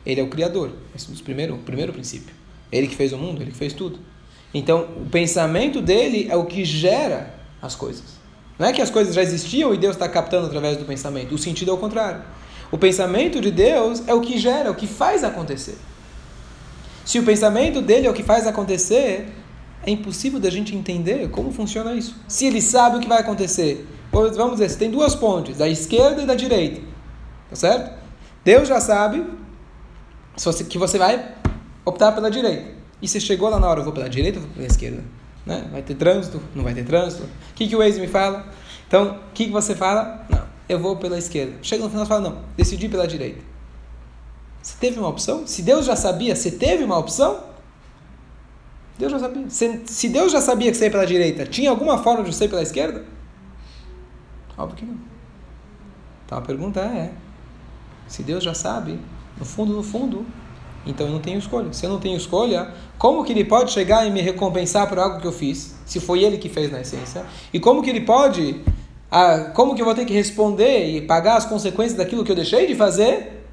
Ele 0.04 0.20
é 0.20 0.24
o 0.24 0.28
Criador. 0.28 0.72
Esse 0.94 1.10
é 1.10 1.14
o 1.14 1.24
primeiro, 1.24 1.54
o 1.54 1.58
primeiro 1.58 1.92
princípio. 1.92 2.34
Ele 2.70 2.86
que 2.86 2.94
fez 2.94 3.12
o 3.12 3.18
mundo, 3.18 3.40
ele 3.40 3.50
que 3.50 3.56
fez 3.56 3.72
tudo. 3.72 3.98
Então, 4.52 4.88
o 4.98 5.08
pensamento 5.08 5.80
dele 5.80 6.28
é 6.30 6.36
o 6.36 6.44
que 6.44 6.64
gera 6.64 7.34
as 7.62 7.74
coisas. 7.74 8.18
Não 8.58 8.68
é 8.68 8.72
que 8.72 8.82
as 8.82 8.90
coisas 8.90 9.14
já 9.14 9.22
existiam 9.22 9.74
e 9.74 9.78
Deus 9.78 9.96
está 9.96 10.08
captando 10.08 10.46
através 10.46 10.76
do 10.76 10.84
pensamento. 10.84 11.34
O 11.34 11.38
sentido 11.38 11.70
é 11.70 11.74
o 11.74 11.78
contrário. 11.78 12.22
O 12.70 12.78
pensamento 12.78 13.40
de 13.40 13.50
Deus 13.50 14.02
é 14.06 14.14
o 14.14 14.20
que 14.20 14.38
gera, 14.38 14.68
é 14.68 14.70
o 14.70 14.74
que 14.74 14.86
faz 14.86 15.22
acontecer. 15.22 15.76
Se 17.04 17.18
o 17.18 17.22
pensamento 17.22 17.82
dele 17.82 18.06
é 18.06 18.10
o 18.10 18.14
que 18.14 18.22
faz 18.22 18.46
acontecer, 18.46 19.28
é 19.86 19.90
impossível 19.90 20.40
da 20.40 20.50
gente 20.50 20.74
entender 20.74 21.28
como 21.30 21.52
funciona 21.52 21.94
isso. 21.94 22.16
Se 22.26 22.46
ele 22.46 22.62
sabe 22.62 22.96
o 22.96 23.00
que 23.00 23.08
vai 23.08 23.20
acontecer, 23.20 23.86
vamos 24.10 24.58
dizer, 24.58 24.76
tem 24.78 24.90
duas 24.90 25.14
pontes, 25.14 25.58
da 25.58 25.68
esquerda 25.68 26.22
e 26.22 26.26
da 26.26 26.34
direita, 26.34 26.80
tá 27.50 27.56
certo? 27.56 27.98
Deus 28.42 28.66
já 28.66 28.80
sabe 28.80 29.24
que 30.68 30.78
você 30.78 30.98
vai 30.98 31.34
optar 31.84 32.12
pela 32.12 32.30
direita. 32.30 32.72
E 33.02 33.08
você 33.08 33.20
chegou 33.20 33.50
lá 33.50 33.60
na 33.60 33.68
hora, 33.68 33.80
eu 33.80 33.84
vou 33.84 33.92
pela 33.92 34.08
direita 34.08 34.38
ou 34.38 34.46
vou 34.46 34.54
pela 34.54 34.66
esquerda? 34.66 35.04
Né? 35.44 35.68
Vai 35.70 35.82
ter 35.82 35.94
trânsito? 35.94 36.40
Não 36.54 36.64
vai 36.64 36.72
ter 36.72 36.84
trânsito? 36.84 37.24
O 37.24 37.54
que, 37.54 37.68
que 37.68 37.76
o 37.76 37.80
Waze 37.80 38.00
me 38.00 38.06
fala? 38.08 38.46
Então, 38.88 39.18
o 39.28 39.32
que, 39.34 39.46
que 39.46 39.52
você 39.52 39.74
fala? 39.74 40.26
Não 40.30 40.53
eu 40.68 40.78
vou 40.78 40.96
pela 40.96 41.18
esquerda. 41.18 41.54
Chega 41.62 41.82
no 41.82 41.90
final 41.90 42.04
e 42.04 42.08
fala, 42.08 42.30
não, 42.30 42.42
decidi 42.56 42.88
pela 42.88 43.06
direita. 43.06 43.42
Você 44.62 44.76
teve 44.80 44.98
uma 44.98 45.08
opção? 45.08 45.46
Se 45.46 45.60
Deus 45.62 45.84
já 45.84 45.94
sabia, 45.94 46.34
você 46.34 46.50
teve 46.50 46.84
uma 46.84 46.96
opção? 46.96 47.44
Deus 48.98 49.12
já 49.12 49.18
sabia. 49.18 49.44
Se, 49.50 50.08
Deus 50.08 50.32
já 50.32 50.40
sabia 50.40 50.70
que 50.70 50.76
você 50.76 50.84
ia 50.84 50.90
pela 50.90 51.06
direita, 51.06 51.44
tinha 51.44 51.68
alguma 51.68 51.98
forma 51.98 52.22
de 52.24 52.32
você 52.32 52.46
ir 52.46 52.48
pela 52.48 52.62
esquerda? 52.62 53.04
Óbvio 54.56 54.76
que 54.76 54.84
não. 54.84 54.96
Então 56.24 56.38
a 56.38 56.40
pergunta 56.40 56.80
é: 56.80 57.12
se 58.06 58.22
Deus 58.22 58.42
já 58.42 58.54
sabe, 58.54 58.98
no 59.36 59.44
fundo, 59.44 59.74
no 59.74 59.82
fundo, 59.82 60.24
então 60.86 61.06
eu 61.06 61.12
não 61.12 61.20
tenho 61.20 61.38
escolha. 61.38 61.72
Se 61.72 61.84
eu 61.84 61.90
não 61.90 61.98
tenho 61.98 62.16
escolha, 62.16 62.72
como 62.96 63.24
que 63.24 63.32
ele 63.32 63.44
pode 63.44 63.72
chegar 63.72 64.06
e 64.06 64.10
me 64.10 64.22
recompensar 64.22 64.88
por 64.88 64.98
algo 64.98 65.20
que 65.20 65.26
eu 65.26 65.32
fiz, 65.32 65.74
se 65.84 66.00
foi 66.00 66.22
ele 66.22 66.38
que 66.38 66.48
fez 66.48 66.70
na 66.70 66.80
essência? 66.80 67.26
E 67.52 67.58
como 67.58 67.82
que 67.82 67.90
ele 67.90 68.02
pode 68.02 68.64
ah, 69.16 69.52
como 69.54 69.76
que 69.76 69.80
eu 69.80 69.84
vou 69.84 69.94
ter 69.94 70.04
que 70.04 70.12
responder 70.12 70.88
e 70.88 71.00
pagar 71.02 71.36
as 71.36 71.46
consequências 71.46 71.96
daquilo 71.96 72.24
que 72.24 72.32
eu 72.32 72.34
deixei 72.34 72.66
de 72.66 72.74
fazer? 72.74 73.44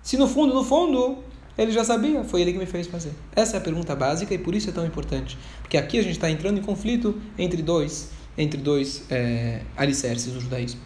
Se 0.00 0.16
no 0.16 0.26
fundo, 0.26 0.54
no 0.54 0.64
fundo, 0.64 1.18
ele 1.58 1.70
já 1.72 1.84
sabia, 1.84 2.24
foi 2.24 2.40
ele 2.40 2.54
que 2.54 2.58
me 2.58 2.64
fez 2.64 2.86
fazer. 2.86 3.12
Essa 3.36 3.56
é 3.56 3.58
a 3.58 3.60
pergunta 3.60 3.94
básica 3.94 4.32
e 4.32 4.38
por 4.38 4.54
isso 4.54 4.70
é 4.70 4.72
tão 4.72 4.86
importante. 4.86 5.36
Porque 5.60 5.76
aqui 5.76 5.98
a 5.98 6.02
gente 6.02 6.12
está 6.12 6.30
entrando 6.30 6.56
em 6.56 6.62
conflito 6.62 7.20
entre 7.36 7.60
dois, 7.60 8.08
entre 8.38 8.58
dois 8.58 9.04
é, 9.10 9.60
alicerces 9.76 10.32
do 10.32 10.40
judaísmo. 10.40 10.80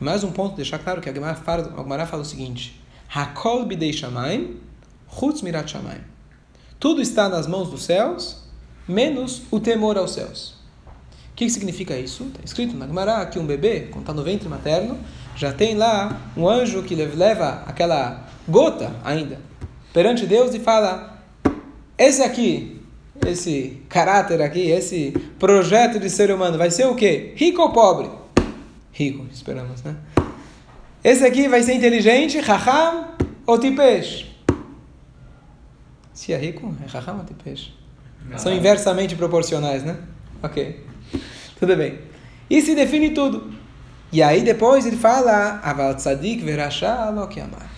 E 0.00 0.02
mais 0.02 0.24
um 0.24 0.32
ponto, 0.32 0.56
deixar 0.56 0.80
claro 0.80 1.00
que 1.00 1.08
a 1.08 1.14
Gemara 1.14 1.36
fala, 1.36 1.72
a 1.72 1.80
Gemara 1.80 2.06
fala 2.06 2.22
o 2.22 2.26
seguinte: 2.26 2.82
Hakol 3.08 3.66
bidei 3.66 3.92
shamaim, 3.92 4.56
chutz 5.16 5.42
mirat 5.42 5.70
shamaim. 5.70 6.00
Tudo 6.80 7.00
está 7.00 7.28
nas 7.28 7.46
mãos 7.46 7.70
dos 7.70 7.84
céus, 7.84 8.42
menos 8.88 9.42
o 9.48 9.60
temor 9.60 9.96
aos 9.96 10.10
céus. 10.10 10.55
Que, 11.36 11.44
que 11.44 11.50
significa 11.50 11.96
isso? 11.96 12.24
Está 12.24 12.40
escrito 12.42 12.74
na 12.74 12.86
Gemara 12.86 13.26
que 13.26 13.38
um 13.38 13.46
bebê, 13.46 13.88
quando 13.90 14.00
está 14.00 14.14
no 14.14 14.24
ventre 14.24 14.48
materno, 14.48 14.98
já 15.36 15.52
tem 15.52 15.76
lá 15.76 16.18
um 16.34 16.48
anjo 16.48 16.82
que 16.82 16.94
leva 16.94 17.62
aquela 17.66 18.26
gota 18.48 18.90
ainda 19.04 19.38
perante 19.92 20.26
Deus 20.26 20.54
e 20.54 20.58
fala: 20.58 21.22
esse 21.98 22.22
aqui, 22.22 22.80
esse 23.26 23.82
caráter 23.86 24.40
aqui, 24.40 24.70
esse 24.70 25.12
projeto 25.38 26.00
de 26.00 26.08
ser 26.08 26.30
humano 26.30 26.56
vai 26.56 26.70
ser 26.70 26.86
o 26.86 26.94
quê? 26.94 27.34
Rico 27.36 27.60
ou 27.60 27.70
pobre? 27.70 28.10
Rico, 28.90 29.26
esperamos, 29.30 29.82
né? 29.82 29.94
Esse 31.04 31.24
aqui 31.24 31.48
vai 31.48 31.62
ser 31.62 31.74
inteligente, 31.74 32.40
raham 32.40 33.08
ou 33.46 33.58
tipesh? 33.58 34.26
Se 36.14 36.32
é 36.32 36.38
rico, 36.38 36.74
é 36.82 36.90
raham 36.90 37.18
ou 37.18 37.24
tipesh? 37.24 37.74
São 38.38 38.52
inversamente 38.52 39.14
proporcionais, 39.14 39.84
né? 39.84 39.98
Ok. 40.42 40.86
Tudo 41.58 41.76
bem. 41.76 41.98
E 42.48 42.60
se 42.62 42.74
define 42.74 43.10
tudo. 43.10 43.52
E 44.12 44.22
aí 44.22 44.42
depois 44.42 44.86
ele 44.86 44.96
fala, 44.96 45.60
Aval 45.62 45.94
tzadik 45.94 46.44
verashá 46.44 47.10
lo 47.10 47.22
amar. 47.22 47.70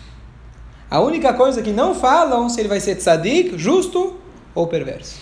A 0.90 1.00
única 1.00 1.35
coisa 1.35 1.62
que 1.62 1.70
não 1.70 1.94
falam 1.94 2.49
se 2.49 2.61
ele 2.61 2.68
vai 2.68 2.80
ser 2.80 2.97
tzadik, 2.97 3.58
justo 3.58 4.18
ou 4.54 4.66
perverso. 4.66 5.20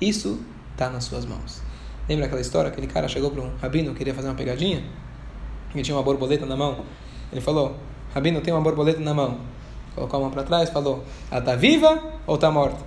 Isso 0.00 0.40
está 0.72 0.88
nas 0.90 1.04
suas 1.04 1.24
mãos. 1.24 1.62
Lembra 2.08 2.26
aquela 2.26 2.40
história? 2.40 2.70
Aquele 2.70 2.86
cara 2.86 3.06
chegou 3.08 3.30
para 3.30 3.42
um 3.42 3.56
rabino, 3.56 3.94
queria 3.94 4.14
fazer 4.14 4.28
uma 4.28 4.34
pegadinha? 4.34 4.82
Ele 5.74 5.82
tinha 5.82 5.96
uma 5.96 6.02
borboleta 6.02 6.44
na 6.44 6.56
mão. 6.56 6.84
Ele 7.30 7.40
falou, 7.40 7.76
rabino, 8.14 8.40
tem 8.40 8.52
uma 8.52 8.62
borboleta 8.62 9.00
na 9.00 9.14
mão. 9.14 9.40
Colocou 9.94 10.18
a 10.18 10.22
mão 10.22 10.30
para 10.30 10.42
trás 10.42 10.70
falou, 10.70 11.04
ela 11.30 11.40
está 11.40 11.54
viva 11.54 12.02
ou 12.26 12.34
está 12.34 12.50
morta? 12.50 12.80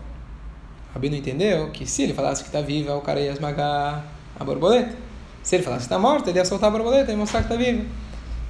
O 0.90 0.94
rabino 0.94 1.16
entendeu 1.16 1.70
que 1.72 1.86
se 1.86 2.04
ele 2.04 2.14
falasse 2.14 2.44
que 2.44 2.50
está 2.50 2.62
viva, 2.62 2.96
o 2.96 3.02
cara 3.02 3.20
ia 3.20 3.32
esmagar 3.32 4.06
a 4.40 4.44
borboleta. 4.44 4.96
Se 5.42 5.56
ele 5.56 5.64
falasse 5.64 5.82
que 5.82 5.94
está 5.94 6.00
morta, 6.00 6.30
ele 6.30 6.40
ia 6.40 6.46
soltar 6.46 6.70
a 6.70 6.72
borboleta 6.72 7.12
e 7.12 7.16
mostrar 7.16 7.42
que 7.44 7.54
está 7.54 7.56
viva. 7.56 7.86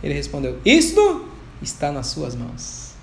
Ele 0.02 0.14
respondeu: 0.14 0.60
Isto 0.66 1.28
está 1.62 1.92
nas 1.92 2.08
suas 2.08 2.36
mãos. 2.36 2.94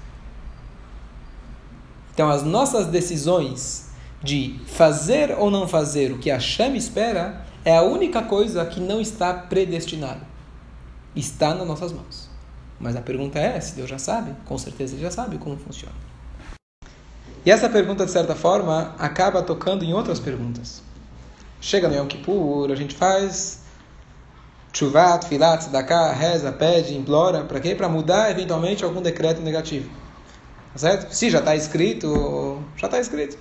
Então, 2.12 2.30
as 2.30 2.42
nossas 2.42 2.86
decisões 2.86 3.88
de 4.22 4.60
fazer 4.66 5.34
ou 5.38 5.50
não 5.50 5.66
fazer 5.66 6.12
o 6.12 6.18
que 6.18 6.30
a 6.30 6.34
Hashem 6.34 6.76
espera 6.76 7.44
é 7.64 7.76
a 7.76 7.82
única 7.82 8.22
coisa 8.22 8.64
que 8.66 8.78
não 8.80 9.00
está 9.00 9.32
predestinada. 9.32 10.20
Está 11.16 11.54
nas 11.54 11.66
nossas 11.66 11.92
mãos. 11.92 12.28
Mas 12.78 12.96
a 12.96 13.00
pergunta 13.00 13.38
é: 13.38 13.60
se 13.60 13.74
Deus 13.74 13.88
já 13.88 13.98
sabe, 13.98 14.34
com 14.44 14.56
certeza 14.56 14.94
ele 14.94 15.02
já 15.02 15.10
sabe 15.10 15.38
como 15.38 15.56
funciona. 15.56 15.94
E 17.44 17.50
essa 17.50 17.68
pergunta, 17.70 18.04
de 18.04 18.10
certa 18.10 18.34
forma, 18.34 18.94
acaba 18.98 19.42
tocando 19.42 19.82
em 19.82 19.94
outras 19.94 20.20
perguntas. 20.20 20.82
Chega 21.60 21.88
no 21.88 21.94
Yom 21.94 22.06
Kippur, 22.06 22.70
a 22.70 22.74
gente 22.74 22.94
faz 22.94 23.60
chuvat, 24.72 25.26
filat, 25.26 25.60
tzedakah, 25.60 26.12
reza, 26.12 26.52
pede, 26.52 26.96
implora, 26.96 27.44
para 27.44 27.60
quê? 27.60 27.74
Para 27.74 27.88
mudar 27.88 28.30
eventualmente 28.30 28.84
algum 28.84 29.02
decreto 29.02 29.42
negativo. 29.42 29.90
Tá 30.72 30.78
certo? 30.78 31.12
Se 31.12 31.28
já 31.28 31.40
está 31.40 31.54
escrito, 31.56 32.62
já 32.76 32.86
está 32.86 32.98
escrito. 32.98 33.36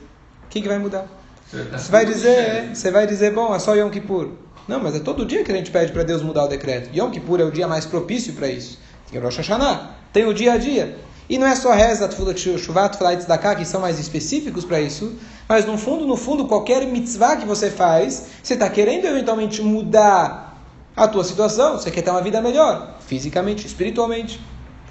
O 0.45 0.49
que, 0.49 0.61
que 0.61 0.67
vai 0.67 0.79
mudar? 0.79 1.07
Você 1.51 1.91
vai 1.91 2.05
dizer, 2.05 2.75
você 2.75 2.91
vai 2.91 3.07
dizer, 3.07 3.33
bom, 3.33 3.55
é 3.55 3.59
só 3.59 3.75
Yom 3.75 3.89
Kippur. 3.89 4.31
Não, 4.67 4.79
mas 4.79 4.95
é 4.95 4.99
todo 4.99 5.25
dia 5.25 5.43
que 5.43 5.51
a 5.51 5.55
gente 5.55 5.71
pede 5.71 5.91
para 5.91 6.03
Deus 6.03 6.21
mudar 6.21 6.45
o 6.45 6.47
decreto. 6.47 6.95
Yom 6.95 7.09
Kippur 7.09 7.39
é 7.39 7.43
o 7.43 7.51
dia 7.51 7.67
mais 7.67 7.85
propício 7.85 8.33
para 8.33 8.47
isso. 8.47 8.79
Tem 9.09 9.19
o 9.19 9.23
Rosh 9.23 9.37
Hashanah, 9.37 9.95
tem 10.11 10.25
o 10.25 10.33
dia 10.33 10.53
a 10.53 10.57
dia. 10.57 10.97
E 11.27 11.37
não 11.37 11.47
é 11.47 11.55
só 11.55 11.71
reza, 11.71 12.09
chuvat, 12.57 12.97
filat, 12.97 13.19
tzedakah, 13.19 13.55
que 13.55 13.65
são 13.65 13.81
mais 13.81 13.99
específicos 13.99 14.65
para 14.65 14.81
isso, 14.81 15.15
mas 15.49 15.65
no 15.65 15.79
fundo, 15.79 16.05
no 16.05 16.15
fundo, 16.15 16.45
qualquer 16.45 16.85
mitzvah 16.85 17.35
que 17.35 17.45
você 17.45 17.71
faz, 17.71 18.27
você 18.43 18.53
está 18.53 18.69
querendo 18.69 19.05
eventualmente 19.05 19.63
mudar 19.63 20.55
a 20.95 21.07
tua 21.07 21.23
situação, 21.23 21.79
você 21.79 21.89
quer 21.89 22.03
ter 22.03 22.11
uma 22.11 22.21
vida 22.21 22.39
melhor, 22.39 22.97
fisicamente, 22.99 23.65
espiritualmente. 23.65 24.39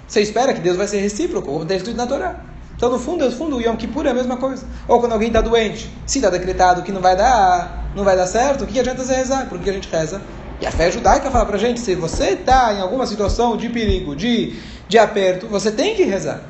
Você 0.05 0.19
espera 0.19 0.53
que 0.53 0.59
Deus 0.59 0.75
vai 0.75 0.85
ser 0.85 0.99
recíproco, 0.99 1.47
como 1.47 1.63
está 1.63 1.75
escrito 1.75 1.95
na 1.95 2.05
Torá. 2.05 2.43
Então, 2.75 2.89
no 2.89 2.99
fundo, 2.99 3.23
no 3.23 3.31
fundo, 3.31 3.55
o 3.55 3.61
Yom 3.61 3.77
Kippur 3.77 4.05
é 4.05 4.09
a 4.09 4.13
mesma 4.13 4.35
coisa. 4.35 4.67
Ou 4.85 4.99
quando 4.99 5.13
alguém 5.13 5.29
está 5.29 5.39
doente, 5.39 5.89
se 6.05 6.17
está 6.17 6.29
decretado 6.29 6.81
que 6.81 6.91
não 6.91 6.99
vai 6.99 7.15
dar, 7.15 7.91
não 7.95 8.03
vai 8.03 8.17
dar 8.17 8.27
certo, 8.27 8.65
o 8.65 8.67
que 8.67 8.77
adianta 8.81 9.01
você 9.01 9.15
rezar? 9.15 9.47
Por 9.47 9.59
que 9.59 9.69
a 9.69 9.73
gente 9.73 9.87
reza? 9.89 10.21
E 10.59 10.65
a 10.65 10.71
fé 10.71 10.91
judaica 10.91 11.31
fala 11.31 11.45
para 11.45 11.55
a 11.55 11.59
gente, 11.59 11.79
se 11.79 11.95
você 11.95 12.31
está 12.31 12.73
em 12.73 12.81
alguma 12.81 13.07
situação 13.07 13.55
de 13.55 13.69
perigo, 13.69 14.13
de, 14.13 14.59
de 14.89 14.97
aperto, 14.97 15.47
você 15.47 15.71
tem 15.71 15.95
que 15.95 16.03
rezar. 16.03 16.48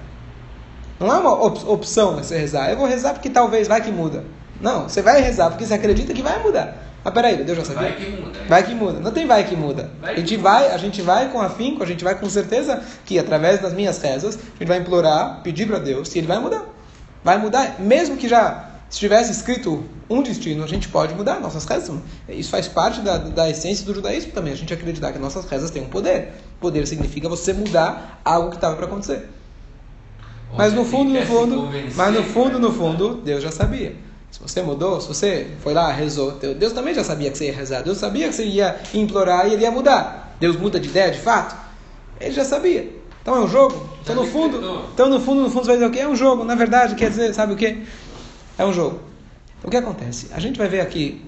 Não 1.00 1.08
é 1.14 1.18
uma 1.18 1.32
opção 1.44 2.16
você 2.16 2.38
rezar. 2.38 2.70
Eu 2.70 2.78
vou 2.78 2.86
rezar 2.86 3.14
porque 3.14 3.30
talvez 3.30 3.68
vai 3.68 3.82
que 3.82 3.92
muda. 3.92 4.26
Não, 4.60 4.90
você 4.90 5.02
vai 5.02 5.22
rezar 5.22 5.50
porque 5.50 5.66
você 5.66 5.74
acredita 5.74 6.14
que 6.14 6.22
vai 6.22 6.44
mudar. 6.44 6.78
Mas 7.04 7.14
peraí, 7.14 7.38
Deus 7.44 7.58
já 7.60 7.66
sabia? 7.66 7.90
Vai 7.90 7.96
que 7.96 8.12
muda. 8.12 8.40
Vai 8.48 8.64
que 8.64 8.76
muda. 8.76 9.00
Não 9.00 9.12
tem 9.12 9.26
vai 9.26 9.44
que 9.46 9.56
muda. 9.56 9.90
Vai 10.02 10.14
a 10.14 10.18
gente 10.18 10.28
que 10.28 10.38
vai, 10.38 10.72
a 10.72 10.78
gente 10.78 11.02
vai 11.02 11.30
com 11.32 11.42
afinco, 11.42 11.82
a 11.82 11.86
gente 11.86 12.04
vai 12.04 12.16
com 12.16 12.30
certeza 12.30 12.84
que 13.06 13.18
através 13.18 13.62
das 13.62 13.74
minhas 13.74 14.02
rezas, 14.02 14.36
a 14.36 14.60
gente 14.60 14.68
vai 14.68 14.80
implorar, 14.80 15.42
pedir 15.42 15.66
para 15.66 15.80
Deus, 15.80 16.14
e 16.14 16.18
ele 16.18 16.28
vai 16.28 16.40
mudar. 16.40 16.66
Vai 17.24 17.38
mudar, 17.38 17.80
mesmo 17.80 18.18
que 18.18 18.28
já 18.28 18.66
estivesse 18.90 19.32
escrito 19.32 19.84
um 20.10 20.22
destino, 20.22 20.64
a 20.64 20.68
gente 20.68 20.90
pode 20.90 21.14
mudar 21.14 21.40
nossas 21.40 21.64
rezas. 21.64 21.96
Isso 22.28 22.50
faz 22.50 22.68
parte 22.68 23.00
da, 23.02 23.18
da 23.18 23.50
essência 23.50 23.86
do 23.86 23.94
judaísmo 23.94 24.34
também, 24.34 24.52
a 24.52 24.58
gente 24.58 24.74
acreditar 24.74 25.14
que 25.14 25.20
nossas 25.20 25.46
rezas 25.46 25.72
têm 25.72 25.84
um 25.84 25.90
poder. 25.90 26.34
Poder 26.60 26.86
significa 26.86 27.30
você 27.30 27.54
mudar 27.54 28.20
algo 28.26 28.50
que 28.50 28.56
estava 28.56 28.76
para 28.76 28.86
acontecer. 28.86 29.30
Mas 30.58 30.74
no 30.74 30.84
fundo, 30.84 31.12
no 31.12 31.22
fundo, 31.22 31.70
mas 31.96 32.14
no 32.14 32.24
fundo, 32.24 32.60
no 32.60 32.72
fundo, 32.72 33.16
Deus 33.24 33.44
já 33.44 33.52
sabia. 33.52 33.96
Se 34.32 34.40
você 34.40 34.62
mudou, 34.62 35.02
se 35.02 35.08
você 35.08 35.48
foi 35.62 35.74
lá, 35.74 35.92
rezou, 35.92 36.32
Deus 36.32 36.74
também 36.74 36.94
já 36.94 37.04
sabia 37.04 37.32
que 37.32 37.38
você 37.38 37.46
ia 37.46 37.54
rezar. 37.54 37.82
Deus 37.82 37.98
sabia 37.98 38.28
que 38.28 38.36
você 38.36 38.46
ia 38.46 38.80
implorar 38.94 39.48
e 39.48 39.54
ele 39.54 39.64
ia 39.64 39.72
mudar. 39.72 40.36
Deus 40.40 40.56
muda 40.56 40.80
de 40.80 40.88
ideia, 40.88 41.12
de 41.12 41.20
fato? 41.20 41.56
Ele 42.20 42.32
já 42.32 42.46
sabia. 42.46 43.00
Então 43.22 43.36
é 43.36 43.40
um 43.42 43.48
jogo. 43.48 43.90
Então 44.02 44.16
no 44.16 44.26
fundo, 44.26 44.86
então 44.94 45.10
no 45.10 45.20
fundo, 45.20 45.42
no 45.42 45.50
fundo 45.50 45.66
você 45.66 45.68
vai 45.68 45.76
dizer 45.78 45.88
o 45.88 45.92
quê? 45.92 46.00
É 46.00 46.08
um 46.08 46.16
jogo. 46.16 46.44
Na 46.44 46.56
verdade, 46.56 46.96
quer 46.96 47.10
dizer, 47.10 47.34
sabe 47.34 47.54
o 47.54 47.56
quê? 47.56 47.84
É 48.58 48.66
um 48.66 48.74
jogo. 48.74 49.00
Então, 49.58 49.68
o 49.68 49.72
que 49.72 49.78
acontece? 49.78 50.28
A 50.34 50.40
gente 50.40 50.58
vai 50.58 50.68
ver 50.68 50.82
aqui, 50.82 51.22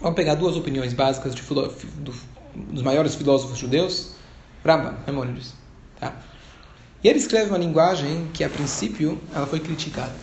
vamos 0.00 0.16
pegar 0.16 0.34
duas 0.34 0.56
opiniões 0.56 0.92
básicas 0.92 1.34
de, 1.34 1.42
do, 1.42 2.14
dos 2.54 2.82
maiores 2.82 3.14
filósofos 3.14 3.58
judeus. 3.58 4.14
Rambam, 4.64 4.94
Maimonides. 5.06 5.54
Tá? 5.98 6.14
E 7.02 7.08
ele 7.08 7.18
escreve 7.18 7.48
uma 7.48 7.58
linguagem 7.58 8.28
que, 8.32 8.44
a 8.44 8.48
princípio, 8.48 9.20
ela 9.34 9.46
foi 9.46 9.58
criticada. 9.58 10.14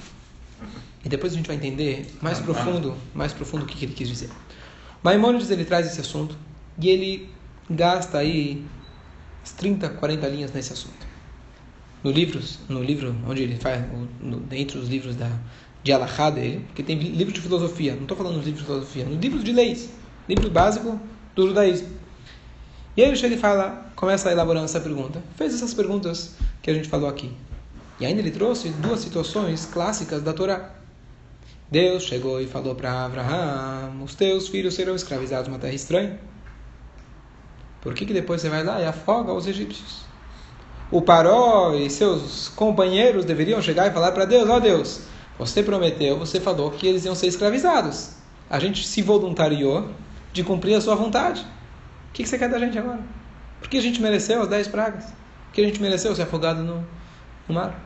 E 1.04 1.10
depois 1.10 1.34
a 1.34 1.36
gente 1.36 1.48
vai 1.48 1.56
entender 1.56 2.10
mais 2.22 2.40
profundo, 2.40 2.96
mais 3.14 3.34
profundo 3.34 3.64
o 3.64 3.66
que 3.66 3.86
ele 3.86 3.94
quis 3.94 4.08
dizer. 4.08 4.30
Maimonides 5.04 5.50
ele 5.50 5.66
traz 5.66 5.88
esse 5.88 6.00
assunto 6.00 6.38
e 6.78 6.90
ele 6.90 7.30
gasta 7.70 8.18
aí 8.18 8.66
30, 9.58 9.90
40 9.90 10.28
linhas 10.28 10.54
nesse 10.54 10.74
assunto. 10.74 11.08
No 12.04 12.12
livro, 12.12 12.42
no 12.68 12.82
livro 12.82 13.16
onde 13.28 13.44
ele 13.44 13.58
faz, 13.58 13.84
no, 14.22 14.44
entre 14.52 14.78
os 14.78 14.88
livros 14.88 15.16
da, 15.16 15.30
de 15.84 15.92
Alahá 15.92 16.30
dele, 16.30 16.66
porque 16.68 16.84
tem 16.84 16.98
livros 16.98 17.34
de 17.34 17.42
filosofia, 17.42 17.96
não 17.96 18.04
estou 18.04 18.18
falando 18.18 18.36
dos 18.36 18.46
livros 18.46 18.62
de 18.62 18.68
filosofia, 18.68 19.06
nos 19.06 19.20
livros 19.20 19.44
de 19.44 19.52
leis, 19.52 19.90
livro 20.28 20.50
básico 20.50 21.00
do 21.36 21.48
judaísmo. 21.48 21.90
E 23.00 23.02
aí 23.02 23.16
chega 23.16 23.36
e 23.36 23.38
fala, 23.38 23.86
começa 23.96 24.28
a 24.28 24.32
elaborar 24.34 24.62
essa 24.62 24.82
pergunta. 24.82 25.24
Fez 25.38 25.56
essas 25.56 25.74
perguntas 25.74 26.36
que 26.62 26.70
a 26.70 26.74
gente 26.74 26.90
falou 26.90 27.08
aqui. 27.08 27.32
E 27.98 28.06
ainda 28.06 28.20
ele 28.20 28.30
trouxe 28.30 28.68
duas 28.72 29.00
situações 29.00 29.66
clássicas 29.66 30.22
da 30.22 30.34
Torá. 30.34 30.72
Deus 31.72 32.04
chegou 32.04 32.42
e 32.42 32.46
falou 32.46 32.76
para 32.76 33.06
Abraão: 33.06 34.04
Os 34.04 34.16
teus 34.16 34.50
filhos 34.50 34.74
serão 34.74 34.96
escravizados 34.96 35.48
numa 35.48 35.58
terra 35.58 35.74
estranha. 35.74 36.20
Por 37.80 37.94
que, 37.94 38.06
que 38.06 38.12
depois 38.12 38.42
você 38.42 38.50
vai 38.50 38.66
lá 38.66 38.82
e 38.82 38.86
afoga 38.86 39.32
os 39.32 39.48
egípcios? 39.48 40.02
O 40.92 41.02
Paró 41.02 41.74
e 41.76 41.90
seus 41.90 42.50
companheiros 42.50 43.24
deveriam 43.24 43.62
chegar 43.62 43.88
e 43.88 43.94
falar 43.94 44.12
para 44.12 44.26
Deus: 44.26 44.50
Ó 44.50 44.58
oh 44.58 44.60
Deus, 44.60 45.04
você 45.38 45.64
prometeu, 45.64 46.20
você 46.20 46.42
falou 46.42 46.70
que 46.70 46.86
eles 46.86 47.06
iam 47.06 47.16
ser 47.16 47.28
escravizados. 47.28 48.10
A 48.50 48.60
gente 48.60 48.86
se 48.86 49.02
voluntariou 49.02 49.90
de 50.34 50.44
cumprir 50.44 50.76
a 50.76 50.82
sua 50.82 50.96
vontade. 50.96 51.48
O 52.10 52.12
que, 52.14 52.24
que 52.24 52.30
você 52.30 52.38
quer 52.38 52.50
da 52.50 52.60
gente 52.60 52.78
agora? 52.78 53.00
Por 53.60 53.70
que 53.70 53.78
a 53.78 53.82
gente 53.82 54.02
mereceu 54.02 54.42
as 54.42 54.48
dez 54.48 54.68
pragas? 54.68 55.06
Por 55.06 55.54
que 55.54 55.62
a 55.62 55.66
gente 55.66 55.82
mereceu 55.82 56.16
ser 56.16 56.24
afogado 56.24 56.64
no, 56.64 56.86
no 57.48 57.56
mar? 57.56 57.80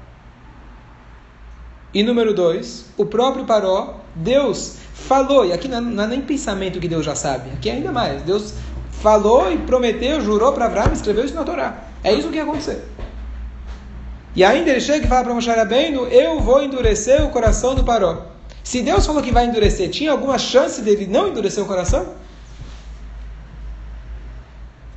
E 1.93 2.01
número 2.01 2.33
dois, 2.33 2.85
o 2.97 3.05
próprio 3.05 3.45
Paró, 3.45 3.99
Deus 4.15 4.77
falou, 4.93 5.45
e 5.45 5.53
aqui 5.53 5.67
não 5.67 6.03
é 6.03 6.07
nem 6.07 6.21
pensamento 6.21 6.79
que 6.79 6.87
Deus 6.87 7.05
já 7.05 7.13
sabe, 7.13 7.51
aqui 7.51 7.69
é 7.69 7.73
ainda 7.73 7.91
mais, 7.91 8.23
Deus 8.23 8.55
falou 9.01 9.51
e 9.51 9.57
prometeu, 9.57 10.19
jurou 10.21 10.53
para 10.53 10.65
Abraão 10.65 10.93
escreveu 10.93 11.25
isso 11.25 11.35
na 11.35 11.43
Torá. 11.43 11.83
É 12.03 12.13
isso 12.13 12.29
que 12.29 12.37
ia 12.37 12.43
acontecer. 12.43 12.83
E 14.35 14.43
ainda 14.43 14.71
ele 14.71 14.81
chega 14.81 15.05
e 15.05 15.07
fala 15.07 15.25
para 15.25 15.33
Moshe 15.33 15.49
Rabbeinu, 15.49 16.07
eu 16.07 16.39
vou 16.39 16.63
endurecer 16.63 17.23
o 17.23 17.29
coração 17.29 17.75
do 17.75 17.83
Paró. 17.83 18.25
Se 18.63 18.81
Deus 18.81 19.05
falou 19.05 19.21
que 19.21 19.31
vai 19.31 19.45
endurecer, 19.45 19.89
tinha 19.89 20.11
alguma 20.11 20.39
chance 20.39 20.81
dele 20.81 21.05
não 21.05 21.27
endurecer 21.27 21.63
o 21.63 21.67
coração? 21.67 22.13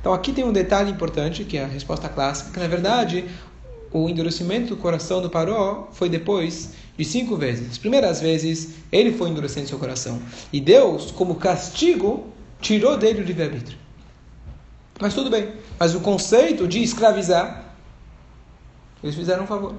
Então 0.07 0.15
aqui 0.15 0.31
tem 0.31 0.45
um 0.45 0.53
detalhe 0.53 0.89
importante, 0.89 1.43
que 1.43 1.57
é 1.57 1.65
a 1.65 1.67
resposta 1.67 2.07
clássica, 2.07 2.51
que 2.51 2.59
na 2.61 2.67
verdade 2.67 3.25
o 3.91 4.07
endurecimento 4.07 4.73
do 4.73 4.77
coração 4.77 5.21
do 5.21 5.29
Paró 5.29 5.89
foi 5.91 6.07
depois 6.07 6.69
de 6.97 7.03
cinco 7.03 7.35
vezes. 7.35 7.71
As 7.71 7.77
primeiras 7.77 8.21
vezes 8.21 8.69
ele 8.89 9.11
foi 9.11 9.27
endurecendo 9.27 9.67
seu 9.67 9.77
coração. 9.77 10.21
E 10.53 10.61
Deus, 10.61 11.11
como 11.11 11.35
castigo, 11.35 12.27
tirou 12.61 12.95
dele 12.95 13.19
o 13.19 13.25
livre-arbítrio. 13.25 13.77
Mas 15.01 15.13
tudo 15.13 15.29
bem. 15.29 15.51
Mas 15.77 15.93
o 15.93 15.99
conceito 15.99 16.69
de 16.69 16.81
escravizar, 16.81 17.65
eles 19.03 19.13
fizeram 19.13 19.43
um 19.43 19.47
favor. 19.47 19.75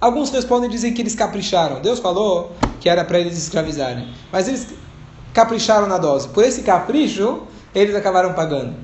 Alguns 0.00 0.30
respondem 0.30 0.70
e 0.70 0.72
dizem 0.72 0.94
que 0.94 1.02
eles 1.02 1.16
capricharam. 1.16 1.80
Deus 1.80 1.98
falou 1.98 2.54
que 2.78 2.88
era 2.88 3.04
para 3.04 3.18
eles 3.18 3.36
escravizarem. 3.36 4.14
Mas 4.30 4.46
eles 4.46 4.68
capricharam 5.32 5.88
na 5.88 5.98
dose. 5.98 6.28
Por 6.28 6.44
esse 6.44 6.62
capricho, 6.62 7.42
eles 7.74 7.96
acabaram 7.96 8.34
pagando. 8.34 8.83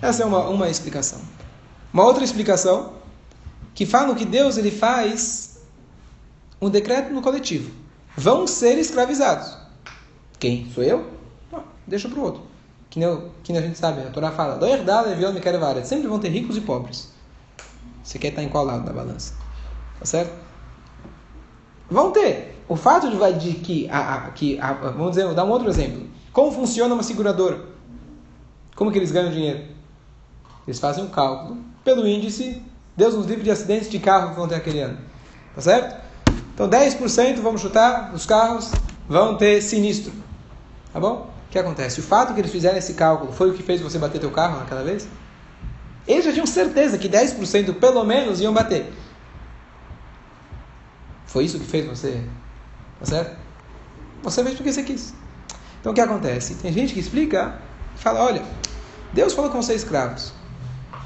Essa 0.00 0.22
é 0.22 0.26
uma, 0.26 0.48
uma 0.48 0.68
explicação. 0.68 1.20
Uma 1.92 2.04
outra 2.04 2.24
explicação, 2.24 2.92
que 3.74 3.86
fala 3.86 4.14
que 4.14 4.24
Deus 4.24 4.56
ele 4.56 4.70
faz 4.70 5.60
um 6.60 6.68
decreto 6.68 7.12
no 7.12 7.22
coletivo. 7.22 7.70
Vão 8.16 8.46
ser 8.46 8.78
escravizados. 8.78 9.56
Quem? 10.38 10.70
Sou 10.74 10.82
eu? 10.82 11.10
Não, 11.52 11.62
deixa 11.86 12.08
para 12.08 12.18
o 12.18 12.22
outro. 12.22 12.42
Que 12.90 12.98
nem, 12.98 13.30
que 13.42 13.52
nem 13.52 13.62
a 13.62 13.64
gente 13.66 13.78
sabe, 13.78 14.00
a 14.00 14.10
Torá 14.10 14.30
fala. 14.30 14.58
Sempre 15.84 16.08
vão 16.08 16.18
ter 16.18 16.28
ricos 16.28 16.56
e 16.56 16.60
pobres. 16.60 17.10
Você 18.02 18.18
quer 18.18 18.28
estar 18.28 18.42
em 18.42 18.48
qual 18.48 18.64
lado 18.64 18.84
da 18.84 18.92
balança? 18.92 19.34
Tá 19.98 20.06
certo? 20.06 20.32
Vão 21.90 22.10
ter. 22.12 22.56
O 22.68 22.76
fato 22.76 23.08
de, 23.10 23.32
de 23.38 23.58
que, 23.58 23.88
a, 23.90 24.14
a, 24.14 24.30
que 24.30 24.58
a, 24.58 24.72
vamos 24.72 25.10
dizer, 25.10 25.24
vou 25.24 25.34
dar 25.34 25.44
um 25.44 25.50
outro 25.50 25.68
exemplo. 25.68 26.08
Como 26.32 26.50
funciona 26.50 26.94
uma 26.94 27.02
seguradora? 27.02 27.64
Como 28.74 28.90
que 28.90 28.98
eles 28.98 29.12
ganham 29.12 29.30
dinheiro? 29.30 29.75
Eles 30.66 30.80
fazem 30.80 31.04
um 31.04 31.08
cálculo 31.08 31.58
pelo 31.84 32.06
índice, 32.06 32.62
Deus 32.96 33.14
nos 33.14 33.26
livre 33.26 33.44
de 33.44 33.50
acidentes 33.50 33.88
de 33.88 33.98
carro 33.98 34.30
que 34.30 34.36
vão 34.36 34.48
ter 34.48 34.56
aquele 34.56 34.80
ano. 34.80 34.98
Tá 35.54 35.60
certo? 35.60 35.96
Então 36.54 36.68
10% 36.68 37.40
vamos 37.40 37.60
chutar, 37.60 38.12
os 38.14 38.26
carros 38.26 38.72
vão 39.08 39.36
ter 39.36 39.62
sinistro. 39.62 40.12
Tá 40.92 40.98
bom? 40.98 41.30
O 41.46 41.50
que 41.50 41.58
acontece? 41.58 42.00
O 42.00 42.02
fato 42.02 42.34
que 42.34 42.40
eles 42.40 42.50
fizeram 42.50 42.76
esse 42.76 42.94
cálculo 42.94 43.32
foi 43.32 43.50
o 43.50 43.54
que 43.54 43.62
fez 43.62 43.80
você 43.80 43.98
bater 43.98 44.20
teu 44.20 44.30
carro 44.30 44.58
naquela 44.58 44.82
vez? 44.82 45.06
Eles 46.06 46.24
já 46.24 46.32
tinham 46.32 46.46
certeza 46.46 46.98
que 46.98 47.08
10% 47.08 47.74
pelo 47.74 48.04
menos 48.04 48.40
iam 48.40 48.52
bater. 48.52 48.92
Foi 51.26 51.44
isso 51.44 51.58
que 51.58 51.66
fez 51.66 51.86
você? 51.86 52.24
Tá 52.98 53.06
certo? 53.06 53.36
Você 54.22 54.42
fez 54.42 54.56
porque 54.56 54.72
você 54.72 54.82
quis. 54.82 55.14
Então 55.80 55.92
o 55.92 55.94
que 55.94 56.00
acontece? 56.00 56.54
Tem 56.54 56.72
gente 56.72 56.94
que 56.94 57.00
explica 57.00 57.60
e 57.94 57.98
fala: 57.98 58.24
olha, 58.24 58.42
Deus 59.12 59.32
falou 59.34 59.50
com 59.50 59.62
vocês 59.62 59.82
escravos. 59.82 60.32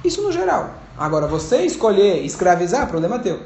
Isso 0.05 0.23
no 0.23 0.33
geral. 0.33 0.75
Agora, 0.97 1.27
você 1.27 1.63
escolher 1.63 2.25
escravizar, 2.25 2.87
problema 2.89 3.19
teu. 3.19 3.41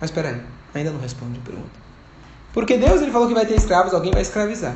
Mas 0.00 0.10
espera 0.10 0.28
aí, 0.28 0.42
ainda 0.74 0.90
não 0.90 1.00
responde 1.00 1.38
a 1.38 1.46
pergunta. 1.46 1.86
Porque 2.52 2.76
Deus 2.76 3.02
ele 3.02 3.10
falou 3.10 3.28
que 3.28 3.34
vai 3.34 3.46
ter 3.46 3.54
escravos, 3.54 3.92
alguém 3.92 4.12
vai 4.12 4.22
escravizar. 4.22 4.74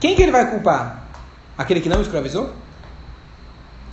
Quem 0.00 0.14
que 0.14 0.22
ele 0.22 0.32
vai 0.32 0.50
culpar? 0.50 1.06
Aquele 1.56 1.80
que 1.80 1.88
não 1.88 2.00
escravizou? 2.00 2.52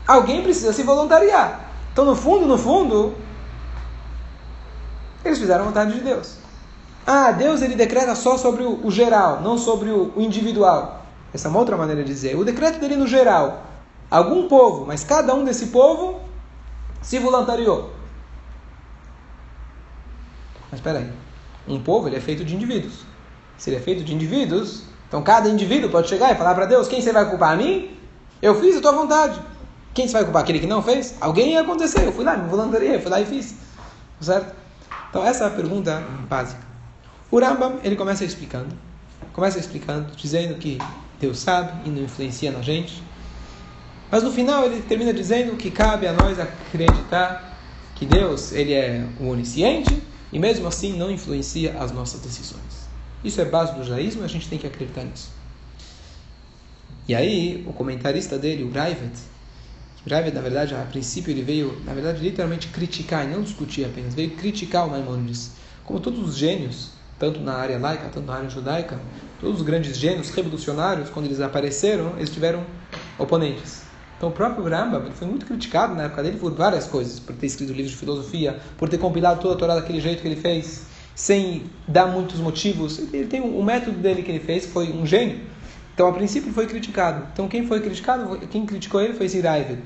Alguém 0.07 0.43
precisa 0.43 0.73
se 0.73 0.83
voluntariar. 0.83 1.69
Então, 1.91 2.05
no 2.05 2.15
fundo, 2.15 2.45
no 2.45 2.57
fundo, 2.57 3.15
eles 5.23 5.39
fizeram 5.39 5.63
a 5.63 5.67
vontade 5.67 5.93
de 5.93 6.01
Deus. 6.01 6.37
Ah, 7.05 7.31
Deus 7.31 7.61
ele 7.61 7.75
decreta 7.75 8.15
só 8.15 8.37
sobre 8.37 8.63
o, 8.63 8.89
geral, 8.89 9.41
não 9.41 9.57
sobre 9.57 9.89
o, 9.89 10.13
individual. 10.17 11.05
Essa 11.33 11.47
é 11.47 11.49
uma 11.49 11.59
outra 11.59 11.77
maneira 11.77 12.03
de 12.03 12.07
dizer. 12.07 12.37
O 12.37 12.45
decreto 12.45 12.79
dele 12.79 12.95
no 12.95 13.07
geral. 13.07 13.63
Algum 14.09 14.47
povo, 14.47 14.85
mas 14.85 15.03
cada 15.03 15.33
um 15.33 15.43
desse 15.43 15.67
povo 15.67 16.21
se 17.01 17.19
voluntariou. 17.19 17.91
Mas 20.69 20.79
espera 20.79 20.99
aí. 20.99 21.11
Um 21.67 21.81
povo 21.81 22.07
ele 22.07 22.15
é 22.15 22.21
feito 22.21 22.43
de 22.43 22.55
indivíduos. 22.55 23.05
Se 23.57 23.69
ele 23.69 23.77
é 23.77 23.79
feito 23.79 24.03
de 24.03 24.13
indivíduos, 24.13 24.83
então 25.07 25.21
cada 25.21 25.47
indivíduo 25.47 25.89
pode 25.89 26.09
chegar 26.09 26.31
e 26.31 26.35
falar 26.35 26.55
para 26.55 26.65
Deus: 26.65 26.87
quem 26.87 27.01
você 27.01 27.11
vai 27.11 27.29
culpar? 27.29 27.53
A 27.53 27.55
mim? 27.55 27.97
Eu 28.41 28.59
fiz 28.59 28.75
a 28.77 28.81
tua 28.81 28.91
vontade. 28.91 29.39
Quem 29.93 30.07
você 30.07 30.13
vai 30.13 30.23
culpar? 30.23 30.41
Aquele 30.41 30.59
que 30.59 30.67
não 30.67 30.81
fez? 30.81 31.15
Alguém 31.21 31.53
ia 31.53 31.61
acontecer. 31.61 32.05
Eu 32.05 32.11
fui 32.11 32.25
lá, 32.25 32.35
me 32.35 32.49
voluntariei, 32.49 32.99
fui 32.99 33.11
lá 33.11 33.21
e 33.21 33.25
fiz. 33.25 33.55
Certo? 34.19 34.53
Então 35.09 35.23
essa 35.23 35.43
é 35.43 35.47
a 35.47 35.51
pergunta 35.51 36.03
básica. 36.27 36.61
O 37.29 37.39
Rambam, 37.39 37.79
ele 37.83 37.95
começa 37.95 38.25
explicando. 38.25 38.75
Começa 39.31 39.59
explicando, 39.59 40.15
dizendo 40.15 40.55
que 40.55 40.77
Deus 41.19 41.39
sabe 41.39 41.87
e 41.87 41.89
não 41.89 42.03
influencia 42.03 42.51
na 42.51 42.61
gente. 42.61 43.03
Mas 44.13 44.21
no 44.21 44.31
final 44.31 44.67
ele 44.67 44.79
termina 44.83 45.11
dizendo 45.11 45.57
que 45.57 45.71
cabe 45.71 46.05
a 46.05 46.13
nós 46.13 46.37
acreditar 46.37 47.57
que 47.95 48.05
Deus, 48.05 48.51
ele 48.51 48.71
é 48.71 49.07
o 49.19 49.29
onisciente 49.29 50.03
e 50.31 50.37
mesmo 50.37 50.67
assim 50.67 50.95
não 50.95 51.09
influencia 51.09 51.75
as 51.79 51.91
nossas 51.91 52.21
decisões. 52.21 52.87
Isso 53.23 53.41
é 53.41 53.45
base 53.45 53.73
do 53.73 53.83
judaísmo 53.83 54.21
e 54.21 54.25
a 54.25 54.27
gente 54.27 54.47
tem 54.47 54.59
que 54.59 54.67
acreditar 54.67 55.03
nisso. 55.03 55.31
E 57.07 57.15
aí, 57.15 57.65
o 57.67 57.73
comentarista 57.73 58.37
dele, 58.37 58.63
o 58.63 58.71
Raivet, 58.71 59.13
Raivet, 60.07 60.35
na 60.35 60.41
verdade, 60.41 60.75
a 60.75 60.85
princípio 60.85 61.31
ele 61.31 61.41
veio, 61.41 61.81
na 61.83 61.95
verdade, 61.95 62.21
literalmente 62.21 62.67
criticar, 62.67 63.25
e 63.25 63.29
não 63.29 63.41
discutir 63.41 63.83
apenas, 63.83 64.13
veio 64.13 64.29
criticar 64.35 64.85
o 64.85 64.91
Maimonides. 64.91 65.53
Como 65.83 65.99
todos 65.99 66.19
os 66.19 66.37
gênios, 66.37 66.89
tanto 67.17 67.39
na 67.39 67.55
área 67.55 67.79
laica, 67.79 68.09
tanto 68.13 68.27
na 68.27 68.35
área 68.35 68.49
judaica, 68.51 68.99
todos 69.39 69.61
os 69.61 69.65
grandes 69.65 69.97
gênios 69.97 70.29
revolucionários, 70.29 71.09
quando 71.09 71.25
eles 71.25 71.41
apareceram, 71.41 72.13
eles 72.17 72.29
tiveram 72.29 72.63
oponentes. 73.17 73.82
Então 74.17 74.29
o 74.29 74.31
próprio 74.31 74.63
Rambam 74.63 75.03
foi 75.13 75.27
muito 75.27 75.45
criticado 75.45 75.95
na 75.95 76.03
época 76.03 76.23
dele 76.23 76.37
por 76.37 76.53
várias 76.53 76.87
coisas, 76.87 77.19
por 77.19 77.35
ter 77.35 77.47
escrito 77.47 77.73
livros 77.73 77.91
de 77.91 77.97
filosofia, 77.97 78.59
por 78.77 78.87
ter 78.87 78.97
compilado 78.97 79.41
toda 79.41 79.55
a 79.55 79.57
Torá 79.57 79.75
daquele 79.75 79.99
jeito 79.99 80.21
que 80.21 80.27
ele 80.27 80.39
fez, 80.39 80.83
sem 81.15 81.63
dar 81.87 82.07
muitos 82.07 82.39
motivos. 82.39 82.99
Ele 83.13 83.27
tem 83.27 83.41
um, 83.41 83.63
método 83.63 83.97
dele 83.97 84.23
que 84.23 84.31
ele 84.31 84.39
fez 84.39 84.65
foi 84.65 84.91
um 84.91 85.05
gênio. 85.05 85.41
Então 85.93 86.07
a 86.07 86.13
princípio 86.13 86.51
foi 86.53 86.65
criticado. 86.67 87.27
Então 87.33 87.47
quem 87.47 87.67
foi 87.67 87.81
criticado, 87.81 88.37
quem 88.47 88.65
criticou 88.65 89.01
ele 89.01 89.13
foi 89.13 89.27
Ziraivel. 89.27 89.77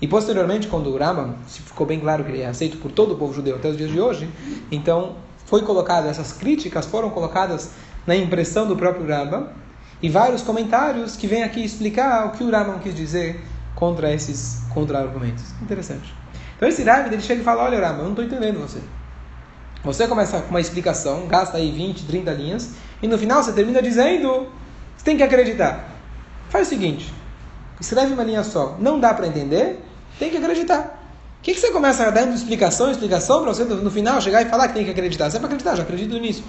E 0.00 0.08
posteriormente, 0.08 0.66
quando 0.66 0.88
o 0.90 0.98
Rambam 0.98 1.36
ficou 1.46 1.86
bem 1.86 2.00
claro 2.00 2.24
que 2.24 2.32
ele 2.32 2.42
é 2.42 2.46
aceito 2.46 2.76
por 2.78 2.90
todo 2.90 3.14
o 3.14 3.16
povo 3.16 3.32
judeu 3.32 3.56
até 3.56 3.68
os 3.68 3.76
dias 3.76 3.90
de 3.90 4.00
hoje, 4.00 4.28
então 4.70 5.16
foi 5.46 5.62
colocado 5.62 6.08
essas 6.08 6.32
críticas 6.32 6.86
foram 6.86 7.10
colocadas 7.10 7.70
na 8.06 8.16
impressão 8.16 8.66
do 8.66 8.76
próprio 8.76 9.06
Rambam 9.06 9.48
e 10.02 10.08
vários 10.08 10.42
comentários 10.42 11.16
que 11.16 11.26
vêm 11.26 11.42
aqui 11.42 11.64
explicar 11.64 12.26
o 12.26 12.30
que 12.32 12.42
o 12.42 12.50
Rambam 12.50 12.78
quis 12.80 12.94
dizer 12.94 13.40
contra 13.74 14.12
esses 14.12 14.62
contra-argumentos. 14.72 15.44
Interessante. 15.62 16.14
Então 16.56 16.68
esse 16.68 16.82
Rav, 16.82 17.12
ele 17.12 17.20
chega 17.20 17.40
e 17.40 17.44
fala, 17.44 17.64
olha 17.64 17.80
Rama, 17.80 17.98
eu 17.98 18.04
não 18.04 18.10
estou 18.10 18.24
entendendo 18.24 18.60
você. 18.60 18.80
Você 19.82 20.08
começa 20.08 20.40
com 20.40 20.50
uma 20.50 20.60
explicação, 20.60 21.26
gasta 21.26 21.58
aí 21.58 21.70
20, 21.70 22.06
30 22.06 22.32
linhas, 22.32 22.70
e 23.02 23.06
no 23.06 23.18
final 23.18 23.42
você 23.42 23.52
termina 23.52 23.82
dizendo, 23.82 24.48
você 24.96 25.04
tem 25.04 25.16
que 25.16 25.22
acreditar. 25.22 25.90
Faz 26.48 26.68
o 26.68 26.70
seguinte, 26.70 27.12
escreve 27.80 28.14
uma 28.14 28.24
linha 28.24 28.42
só, 28.42 28.76
não 28.78 28.98
dá 28.98 29.12
para 29.12 29.26
entender, 29.26 29.84
tem 30.18 30.30
que 30.30 30.38
acreditar. 30.38 31.00
O 31.38 31.42
que, 31.42 31.52
que 31.52 31.60
você 31.60 31.70
começa 31.70 32.10
dando 32.10 32.34
explicação, 32.34 32.90
explicação, 32.90 33.42
para 33.42 33.52
você 33.52 33.64
no 33.64 33.90
final 33.90 34.18
chegar 34.22 34.40
e 34.40 34.46
falar 34.46 34.68
que 34.68 34.74
tem 34.74 34.84
que 34.84 34.90
acreditar? 34.90 35.28
Você 35.28 35.36
é 35.36 35.40
para 35.40 35.48
acreditar, 35.48 35.76
já 35.76 35.82
acredito 35.82 36.16
nisso. 36.18 36.42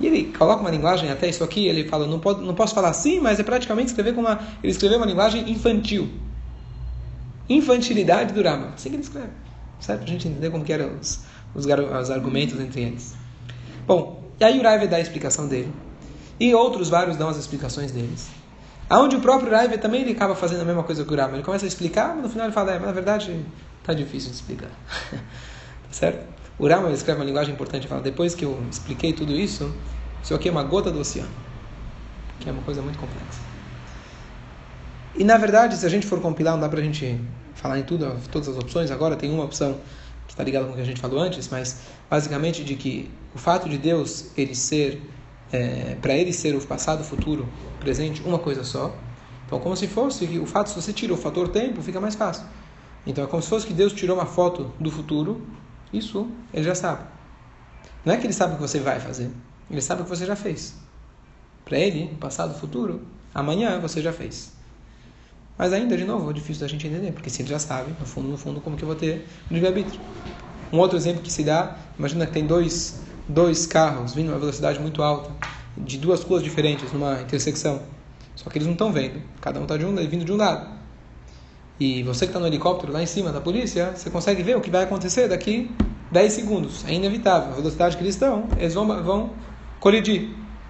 E 0.00 0.06
ele 0.06 0.32
coloca 0.32 0.62
uma 0.62 0.70
linguagem, 0.70 1.10
até 1.10 1.28
isso 1.28 1.44
aqui, 1.44 1.68
ele 1.68 1.86
fala, 1.86 2.06
não, 2.06 2.18
pode, 2.18 2.40
não 2.40 2.54
posso 2.54 2.74
falar 2.74 2.88
assim, 2.88 3.20
mas 3.20 3.38
é 3.38 3.42
praticamente 3.42 3.88
escrever 3.88 4.14
com 4.14 4.22
uma. 4.22 4.40
Ele 4.62 4.72
escreveu 4.72 4.96
uma 4.96 5.06
linguagem 5.06 5.48
infantil. 5.50 6.10
Infantilidade 7.48 8.32
do 8.32 8.42
Rama. 8.42 8.72
Assim 8.74 8.88
que 8.88 8.96
ele 8.96 9.02
escreve. 9.02 9.28
Certo? 9.78 10.00
Para 10.00 10.08
a 10.08 10.12
gente 10.12 10.26
entender 10.26 10.50
como 10.50 10.64
que 10.64 10.72
eram 10.72 10.96
os, 10.98 11.20
os, 11.54 11.66
os, 11.66 12.10
argumentos 12.10 12.58
entre 12.58 12.80
eles. 12.80 13.14
Bom, 13.86 14.24
e 14.40 14.44
aí 14.44 14.58
o 14.58 14.62
Raiva 14.62 14.86
dá 14.86 14.96
a 14.96 15.00
explicação 15.00 15.46
dele. 15.46 15.70
E 16.38 16.54
outros 16.54 16.88
vários 16.88 17.18
dão 17.18 17.28
as 17.28 17.36
explicações 17.36 17.92
deles. 17.92 18.28
Aonde 18.88 19.16
o 19.16 19.20
próprio 19.20 19.50
Raiva 19.50 19.76
também 19.76 20.00
ele 20.00 20.12
acaba 20.12 20.34
fazendo 20.34 20.62
a 20.62 20.64
mesma 20.64 20.82
coisa 20.82 21.04
que 21.04 21.12
o 21.12 21.16
Rama. 21.16 21.34
Ele 21.34 21.42
começa 21.42 21.66
a 21.66 21.68
explicar, 21.68 22.14
mas 22.14 22.22
no 22.22 22.30
final 22.30 22.46
ele 22.46 22.54
fala, 22.54 22.72
é, 22.72 22.78
mas 22.78 22.86
na 22.86 22.92
verdade 22.92 23.44
está 23.80 23.92
difícil 23.92 24.30
de 24.30 24.36
explicar. 24.36 24.70
tá 25.12 25.18
certo? 25.90 26.39
O 26.60 26.68
Rama 26.68 26.90
escreve 26.90 27.18
uma 27.18 27.24
linguagem 27.24 27.54
importante, 27.54 27.88
fala, 27.88 28.02
depois 28.02 28.34
que 28.34 28.44
eu 28.44 28.62
expliquei 28.70 29.14
tudo 29.14 29.32
isso, 29.32 29.74
isso 30.22 30.34
aqui 30.34 30.46
é 30.46 30.52
uma 30.52 30.62
gota 30.62 30.90
do 30.90 31.00
oceano, 31.00 31.30
que 32.38 32.50
é 32.50 32.52
uma 32.52 32.60
coisa 32.60 32.82
muito 32.82 32.98
complexa. 32.98 33.40
E 35.16 35.24
na 35.24 35.38
verdade, 35.38 35.74
se 35.74 35.86
a 35.86 35.88
gente 35.88 36.06
for 36.06 36.20
compilar, 36.20 36.52
não 36.52 36.60
dá 36.60 36.68
para 36.68 36.80
a 36.80 36.82
gente 36.82 37.18
falar 37.54 37.78
em 37.78 37.82
tudo, 37.82 38.14
todas 38.30 38.46
as 38.46 38.56
opções. 38.56 38.90
Agora 38.90 39.16
tem 39.16 39.30
uma 39.32 39.42
opção 39.42 39.78
que 40.26 40.34
está 40.34 40.44
ligada 40.44 40.66
com 40.66 40.72
o 40.72 40.74
que 40.74 40.82
a 40.82 40.84
gente 40.84 41.00
falou 41.00 41.18
antes, 41.18 41.48
mas 41.48 41.80
basicamente 42.10 42.62
de 42.62 42.74
que 42.74 43.10
o 43.34 43.38
fato 43.38 43.66
de 43.66 43.78
Deus 43.78 44.26
ele 44.36 44.54
ser 44.54 45.00
é, 45.50 45.96
para 46.02 46.12
ele 46.12 46.30
ser 46.30 46.54
o 46.54 46.60
passado, 46.60 47.02
futuro, 47.02 47.48
presente, 47.80 48.20
uma 48.22 48.38
coisa 48.38 48.64
só. 48.64 48.94
Então, 49.46 49.58
como 49.60 49.74
se 49.74 49.86
fosse 49.86 50.26
o 50.38 50.44
fato, 50.44 50.68
se 50.68 50.76
você 50.76 50.92
tira 50.92 51.14
o 51.14 51.16
fator 51.16 51.48
tempo, 51.48 51.80
fica 51.80 51.98
mais 51.98 52.14
fácil. 52.16 52.44
Então, 53.06 53.24
é 53.24 53.26
como 53.26 53.42
se 53.42 53.48
fosse 53.48 53.66
que 53.66 53.72
Deus 53.72 53.94
tirou 53.94 54.14
uma 54.14 54.26
foto 54.26 54.70
do 54.78 54.90
futuro 54.90 55.40
isso 55.92 56.28
ele 56.52 56.64
já 56.64 56.74
sabe. 56.74 57.02
Não 58.04 58.14
é 58.14 58.16
que 58.16 58.26
ele 58.26 58.32
sabe 58.32 58.54
o 58.54 58.56
que 58.56 58.62
você 58.62 58.78
vai 58.80 58.98
fazer, 59.00 59.30
ele 59.70 59.80
sabe 59.80 60.02
o 60.02 60.04
que 60.04 60.10
você 60.10 60.26
já 60.26 60.36
fez. 60.36 60.74
Para 61.64 61.78
ele, 61.78 62.16
passado, 62.18 62.58
futuro, 62.58 63.02
amanhã 63.34 63.78
você 63.78 64.00
já 64.00 64.12
fez. 64.12 64.52
Mas 65.56 65.72
ainda, 65.72 65.96
de 65.96 66.04
novo, 66.04 66.30
é 66.30 66.32
difícil 66.32 66.62
da 66.62 66.68
gente 66.68 66.86
entender, 66.86 67.12
porque 67.12 67.28
se 67.28 67.42
ele 67.42 67.50
já 67.50 67.58
sabe, 67.58 67.94
no 68.00 68.06
fundo, 68.06 68.28
no 68.28 68.38
fundo, 68.38 68.60
como 68.60 68.76
que 68.76 68.82
eu 68.82 68.86
vou 68.86 68.96
ter 68.96 69.26
livre-arbítrio? 69.50 70.00
Um 70.72 70.78
outro 70.78 70.96
exemplo 70.96 71.20
que 71.20 71.30
se 71.30 71.44
dá, 71.44 71.76
imagina 71.98 72.26
que 72.26 72.32
tem 72.32 72.46
dois, 72.46 73.02
dois 73.28 73.66
carros 73.66 74.14
vindo 74.14 74.30
a 74.30 74.32
uma 74.32 74.38
velocidade 74.38 74.80
muito 74.80 75.02
alta, 75.02 75.30
de 75.76 75.98
duas 75.98 76.22
ruas 76.22 76.42
diferentes, 76.42 76.90
numa 76.92 77.20
intersecção. 77.20 77.82
Só 78.34 78.48
que 78.48 78.56
eles 78.56 78.66
não 78.66 78.72
estão 78.72 78.90
vendo. 78.90 79.20
Cada 79.40 79.60
um 79.60 79.64
está 79.64 79.76
vindo 79.76 80.24
de 80.24 80.32
um 80.32 80.36
lado. 80.36 80.79
E 81.80 82.02
você 82.02 82.26
que 82.26 82.30
está 82.30 82.38
no 82.38 82.46
helicóptero 82.46 82.92
lá 82.92 83.02
em 83.02 83.06
cima 83.06 83.32
da 83.32 83.40
polícia, 83.40 83.92
você 83.96 84.10
consegue 84.10 84.42
ver 84.42 84.54
o 84.54 84.60
que 84.60 84.70
vai 84.70 84.84
acontecer 84.84 85.28
daqui 85.28 85.74
10 86.12 86.30
segundos. 86.30 86.84
É 86.84 86.92
inevitável. 86.92 87.52
A 87.52 87.56
velocidade 87.56 87.96
que 87.96 88.02
eles 88.02 88.14
estão, 88.14 88.46
eles 88.58 88.74
vão, 88.74 89.02
vão 89.02 89.30
colidir. 89.80 90.28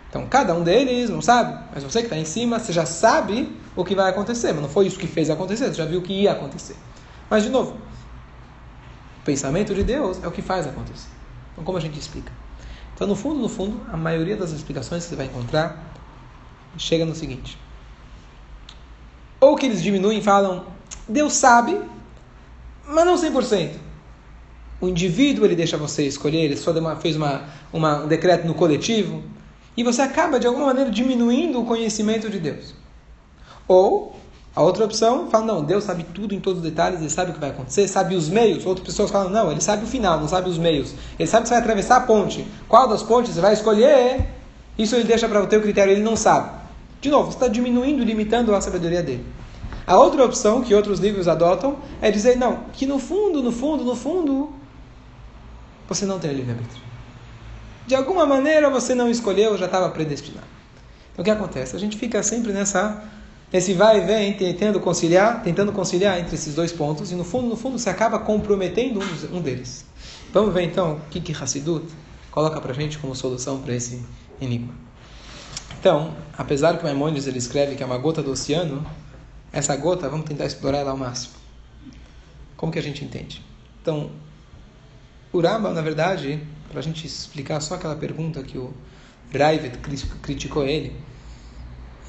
Então, 0.09 0.25
cada 0.27 0.55
um 0.55 0.63
deles 0.63 1.11
não 1.11 1.21
sabe, 1.21 1.67
mas 1.75 1.83
você 1.83 2.01
que 2.01 2.07
está 2.07 2.17
em 2.17 2.25
cima, 2.25 2.61
você 2.61 2.73
já 2.73 2.87
sabe 2.87 3.53
o 3.75 3.85
que 3.85 3.95
vai 3.95 4.09
acontecer. 4.09 4.53
Mas 4.53 4.63
não 4.63 4.69
foi 4.69 4.87
isso 4.87 4.99
que 4.99 5.09
fez 5.09 5.29
acontecer, 5.31 5.67
você 5.67 5.75
já 5.75 5.85
viu 5.85 5.99
o 5.99 6.03
que 6.03 6.13
ia 6.13 6.31
acontecer. 6.31 6.77
Mas, 7.29 7.43
de 7.43 7.49
novo, 7.49 7.73
o 9.21 9.25
pensamento 9.25 9.75
de 9.75 9.83
Deus 9.83 10.23
é 10.23 10.29
o 10.29 10.31
que 10.31 10.43
faz 10.43 10.67
acontecer. 10.67 11.09
Então, 11.53 11.65
como 11.65 11.77
a 11.77 11.81
gente 11.81 11.99
explica? 11.99 12.33
Então, 12.95 13.09
no 13.09 13.17
fundo, 13.17 13.41
no 13.41 13.49
fundo, 13.49 13.81
a 13.93 13.97
maioria 13.97 14.37
das 14.37 14.53
explicações 14.53 15.05
que 15.05 15.11
você 15.11 15.17
vai 15.17 15.27
encontrar 15.27 15.93
chega 16.77 17.05
no 17.05 17.15
seguinte: 17.15 17.59
ou 19.41 19.57
que 19.57 19.67
eles 19.67 19.83
diminuem 19.83 20.19
e 20.19 20.23
falam, 20.23 20.67
Deus 21.11 21.35
sabe, 21.35 21.81
mas 22.87 23.05
não 23.05 23.17
100%. 23.17 23.73
O 24.81 24.89
indivíduo 24.89 25.45
ele 25.45 25.55
deixa 25.55 25.77
você 25.77 26.07
escolher, 26.07 26.39
ele 26.39 26.57
só 26.57 26.73
fez 26.97 27.17
uma, 27.17 27.45
uma, 27.73 28.05
um 28.05 28.09
decreto 28.09 28.47
no 28.47 28.55
coletivo, 28.55 29.23
e 29.77 29.85
você 29.85 30.03
acaba 30.03 30.41
de 30.41 30.47
alguma 30.47 30.67
maneira 30.67 30.91
diminuindo 30.91 31.61
o 31.61 31.65
conhecimento 31.65 32.31
de 32.31 32.39
Deus. 32.39 32.75
Ou 33.69 34.17
a 34.55 34.63
outra 34.63 34.85
opção 34.85 35.29
fala, 35.31 35.45
não, 35.45 35.65
Deus 35.65 35.85
sabe 35.85 36.03
tudo 36.03 36.35
em 36.35 36.41
todos 36.41 36.63
os 36.63 36.69
detalhes, 36.69 37.01
ele 37.01 37.11
sabe 37.11 37.31
o 37.31 37.35
que 37.35 37.41
vai 37.41 37.51
acontecer, 37.51 37.87
sabe 37.87 38.17
os 38.17 38.29
meios. 38.29 38.67
Outras 38.67 38.87
pessoas 38.87 39.11
falam, 39.11 39.31
não, 39.31 39.51
ele 39.51 39.61
sabe 39.61 39.85
o 39.85 39.87
final, 39.87 40.19
não 40.19 40.27
sabe 40.27 40.51
os 40.51 40.59
meios. 40.59 40.93
Ele 41.19 41.29
sabe 41.29 41.47
você 41.47 41.55
vai 41.55 41.63
atravessar 41.63 41.97
a 41.97 42.01
ponte. 42.01 42.47
Qual 42.69 42.89
das 42.89 43.03
pontes 43.03 43.35
você 43.35 43.41
vai 43.41 43.53
escolher? 43.53 44.27
Isso 44.77 44.97
ele 44.97 45.05
deixa 45.05 45.29
para 45.29 45.43
o 45.43 45.47
teu 45.47 45.61
critério, 45.61 45.93
ele 45.93 46.03
não 46.03 46.17
sabe. 46.17 46.51
De 47.01 47.11
novo, 47.11 47.31
você 47.31 47.37
está 47.37 47.49
diminuindo, 47.49 48.03
limitando 48.03 48.55
a 48.55 48.61
sabedoria 48.61 49.03
dele. 49.03 49.25
A 49.91 49.99
outra 49.99 50.25
opção 50.25 50.63
que 50.63 50.73
outros 50.73 51.01
livros 51.01 51.27
adotam 51.27 51.77
é 52.01 52.13
dizer, 52.13 52.37
não, 52.37 52.61
que 52.73 52.87
no 52.87 53.01
fundo, 53.01 53.43
no 53.43 53.51
fundo, 53.51 53.83
no 53.83 53.97
fundo, 53.97 54.53
você 55.89 56.07
não 56.07 56.21
tem 56.21 56.33
livre-arbítrio. 56.33 56.81
De 57.89 57.97
alguma 57.97 58.25
maneira 58.25 58.71
você 58.71 58.95
não 58.95 59.11
escolheu, 59.11 59.59
já 59.59 59.67
estava 59.67 59.91
predestinado. 59.91 60.47
Então 61.13 61.23
o 61.23 61.25
que 61.25 61.31
acontece? 61.33 61.75
A 61.75 61.79
gente 61.81 61.99
fica 61.99 62.23
sempre 62.23 62.53
nessa 62.53 63.03
esse 63.53 63.75
vai 63.75 63.99
e 63.99 64.07
vem, 64.07 64.33
tentando 64.35 64.79
conciliar, 64.79 65.43
tentando 65.43 65.73
conciliar 65.73 66.21
entre 66.21 66.37
esses 66.37 66.55
dois 66.55 66.71
pontos, 66.71 67.11
e 67.11 67.17
no 67.17 67.25
fundo, 67.25 67.49
no 67.49 67.57
fundo, 67.57 67.77
você 67.77 67.91
acaba 67.91 68.17
comprometendo 68.21 69.01
um, 69.33 69.41
deles. 69.41 69.85
Vamos 70.33 70.55
ver 70.55 70.63
então 70.63 70.93
o 70.93 71.01
que, 71.11 71.21
que 71.21 71.33
Hassidut 71.33 71.85
coloca 72.31 72.61
para 72.61 72.73
gente 72.75 72.97
como 72.97 73.17
solução 73.17 73.61
para 73.61 73.75
esse 73.75 74.01
enigma. 74.41 74.73
Então, 75.81 76.15
apesar 76.39 76.79
que 76.79 76.85
Maimonides 76.85 77.27
ele 77.27 77.39
escreve 77.39 77.75
que 77.75 77.83
é 77.83 77.87
uma 77.87 77.99
gota 77.99 78.23
do 78.23 78.31
oceano, 78.31 78.87
essa 79.53 79.77
gota, 79.77 80.09
vamos 80.09 80.27
tentar 80.27 80.47
explorar 80.47 80.79
ela 80.79 80.91
ao 80.91 80.97
máximo. 80.97 81.35
Como 82.57 82.73
que 82.73 82.79
a 82.79 82.83
gente 82.83 83.05
entende? 83.05 83.45
Então, 83.81 84.11
o 85.33 85.41
na 85.41 85.81
verdade, 85.81 86.43
para 86.69 86.81
a 86.81 86.83
gente 86.83 87.07
explicar 87.07 87.61
só 87.61 87.75
aquela 87.75 87.97
pergunta 87.97 88.43
que 88.43 88.59
o 88.59 88.73
Raivet 89.33 89.79
criticou 90.23 90.67
ele, 90.67 90.95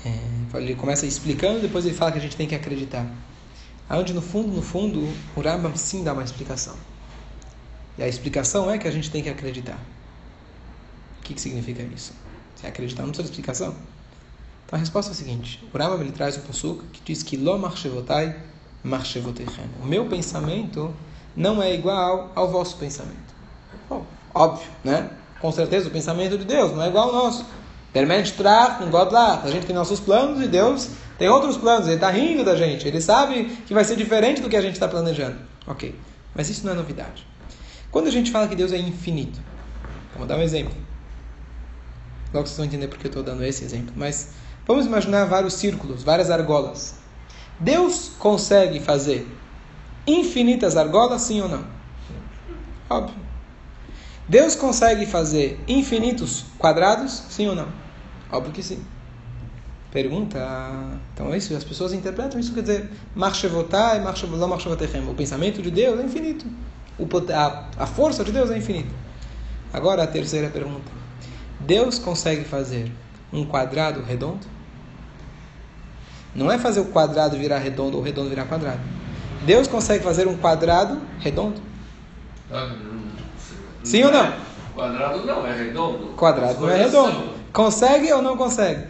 é, 0.06 0.58
ele 0.58 0.76
começa 0.76 1.06
explicando 1.06 1.60
e 1.60 1.62
depois 1.62 1.86
ele 1.86 1.96
fala 1.96 2.12
que 2.12 2.18
a 2.18 2.22
gente 2.22 2.36
tem 2.36 2.48
que 2.48 2.56
acreditar. 2.56 3.08
Onde 3.90 4.14
no 4.14 4.22
fundo, 4.22 4.48
no 4.50 4.62
fundo, 4.62 5.02
o 5.36 5.78
sim 5.78 6.04
dá 6.04 6.14
uma 6.14 6.24
explicação. 6.24 6.76
E 7.98 8.04
a 8.04 8.08
explicação 8.08 8.72
é 8.72 8.78
que 8.78 8.88
a 8.88 8.92
gente 8.92 9.12
tem 9.12 9.22
que 9.22 9.30
acreditar. 9.30 9.80
O 11.20 11.24
que, 11.24 11.34
que 11.34 11.42
significa 11.42 11.84
isso? 11.84 12.14
Se 12.56 12.66
acreditar 12.66 13.04
não 13.04 13.10
precisa 13.10 13.28
de 13.28 13.32
explicação. 13.32 13.76
Então 14.72 14.78
a 14.78 14.80
resposta 14.80 15.12
é 15.12 15.14
a 15.14 15.16
seguinte: 15.16 15.62
o 15.74 15.78
Rambam 15.78 16.00
ele 16.00 16.14
traz 16.14 16.38
um 16.38 16.42
possuco 16.42 16.86
que 16.94 17.02
diz 17.04 17.22
que 17.22 17.36
lo 17.36 17.60
marchevotai 17.60 18.38
marchevoteichem. 18.82 19.66
O 19.84 19.86
meu 19.86 20.06
pensamento 20.06 20.96
não 21.36 21.62
é 21.62 21.74
igual 21.74 22.32
ao 22.34 22.50
vosso 22.50 22.78
pensamento. 22.78 23.36
Bom, 23.90 24.06
óbvio, 24.34 24.68
né? 24.82 25.10
Com 25.42 25.52
certeza 25.52 25.90
o 25.90 25.92
pensamento 25.92 26.38
de 26.38 26.46
Deus 26.46 26.72
não 26.72 26.84
é 26.84 26.88
igual 26.88 27.10
ao 27.10 27.14
nosso. 27.14 27.46
Mensch 27.94 28.32
tracht 28.32 28.86
Gott 28.86 29.14
lacht. 29.14 29.46
A 29.46 29.52
gente 29.52 29.66
tem 29.66 29.76
nossos 29.76 30.00
planos 30.00 30.42
e 30.42 30.48
Deus 30.48 30.92
tem 31.18 31.28
outros 31.28 31.58
planos. 31.58 31.88
Ele 31.88 31.96
está 31.96 32.10
rindo 32.10 32.46
da 32.46 32.56
gente. 32.56 32.88
Ele 32.88 33.02
sabe 33.02 33.46
que 33.68 33.74
vai 33.74 33.84
ser 33.84 33.98
diferente 33.98 34.42
do 34.42 34.48
que 34.48 34.56
a 34.56 34.62
gente 34.62 34.76
está 34.76 34.88
planejando. 34.88 35.36
Ok. 35.68 35.94
Mas 36.34 36.50
isso 36.50 36.66
não 36.66 36.72
é 36.72 36.76
novidade. 36.76 37.28
Quando 37.92 38.08
a 38.08 38.12
gente 38.12 38.32
fala 38.32 38.48
que 38.48 38.56
Deus 38.56 38.72
é 38.72 38.78
infinito, 38.78 39.38
vamos 40.14 40.30
dar 40.30 40.38
um 40.38 40.42
exemplo. 40.42 40.74
Logo 42.34 42.48
vocês 42.48 42.56
vão 42.56 42.66
entender 42.66 42.88
porque 42.88 43.08
eu 43.08 43.10
estou 43.10 43.22
dando 43.22 43.44
esse 43.44 43.66
exemplo. 43.66 43.94
Mas 43.98 44.30
vamos 44.68 44.86
imaginar 44.86 45.26
vários 45.26 45.54
círculos, 45.56 46.04
várias 46.04 46.30
argolas. 46.30 46.96
Deus 47.60 48.12
consegue 48.18 48.80
fazer 48.80 49.28
infinitas 50.08 50.76
argolas, 50.76 51.22
sim 51.22 51.42
ou 51.42 51.50
não? 51.50 51.66
Óbvio. 52.90 53.16
Deus 54.28 54.56
consegue 54.56 55.06
fazer 55.06 55.60
infinitos 55.68 56.46
quadrados, 56.58 57.24
sim 57.30 57.48
ou 57.48 57.56
não? 57.56 57.68
Óbvio 58.32 58.54
que 58.54 58.64
sim. 58.64 58.84
Pergunta. 59.92 60.40
Então 61.14 61.34
é 61.34 61.38
isso, 61.38 61.54
as 61.56 61.64
pessoas 61.64 61.92
interpretam 61.92 62.40
isso, 62.40 62.54
quer 62.54 62.62
dizer, 62.62 62.90
marchevotai, 63.14 64.00
marchevotechem. 64.02 65.08
O 65.10 65.14
pensamento 65.14 65.62
de 65.62 65.70
Deus 65.70 66.00
é 66.00 66.04
infinito. 66.04 66.46
O, 66.98 67.06
a, 67.34 67.70
a 67.78 67.86
força 67.86 68.24
de 68.24 68.32
Deus 68.32 68.50
é 68.52 68.58
infinita. 68.58 68.94
Agora 69.74 70.04
a 70.04 70.08
terceira 70.08 70.50
pergunta. 70.50 70.92
Deus 71.60 72.00
consegue 72.00 72.44
fazer 72.46 72.92
um 73.32 73.46
quadrado 73.46 74.02
redondo? 74.04 74.46
Não 76.34 76.52
é 76.52 76.58
fazer 76.58 76.80
o 76.80 76.86
quadrado 76.86 77.38
virar 77.38 77.58
redondo 77.60 77.98
ou 77.98 78.02
o 78.02 78.06
redondo 78.06 78.30
virar 78.30 78.46
quadrado. 78.46 78.80
Deus 79.46 79.68
consegue 79.68 80.04
fazer 80.04 80.28
um 80.28 80.38
quadrado 80.38 81.02
redondo? 81.20 81.62
Sim 83.84 84.04
ou 84.04 84.12
não? 84.12 84.34
Quadrado 84.76 85.26
não 85.26 85.46
é 85.46 85.54
redondo. 85.54 86.14
Quadrado 86.16 86.62
não 86.62 86.70
é 86.70 86.84
redondo. 86.84 87.34
Consegue 87.52 88.12
ou 88.14 88.22
não 88.22 88.38
consegue? 88.38 88.86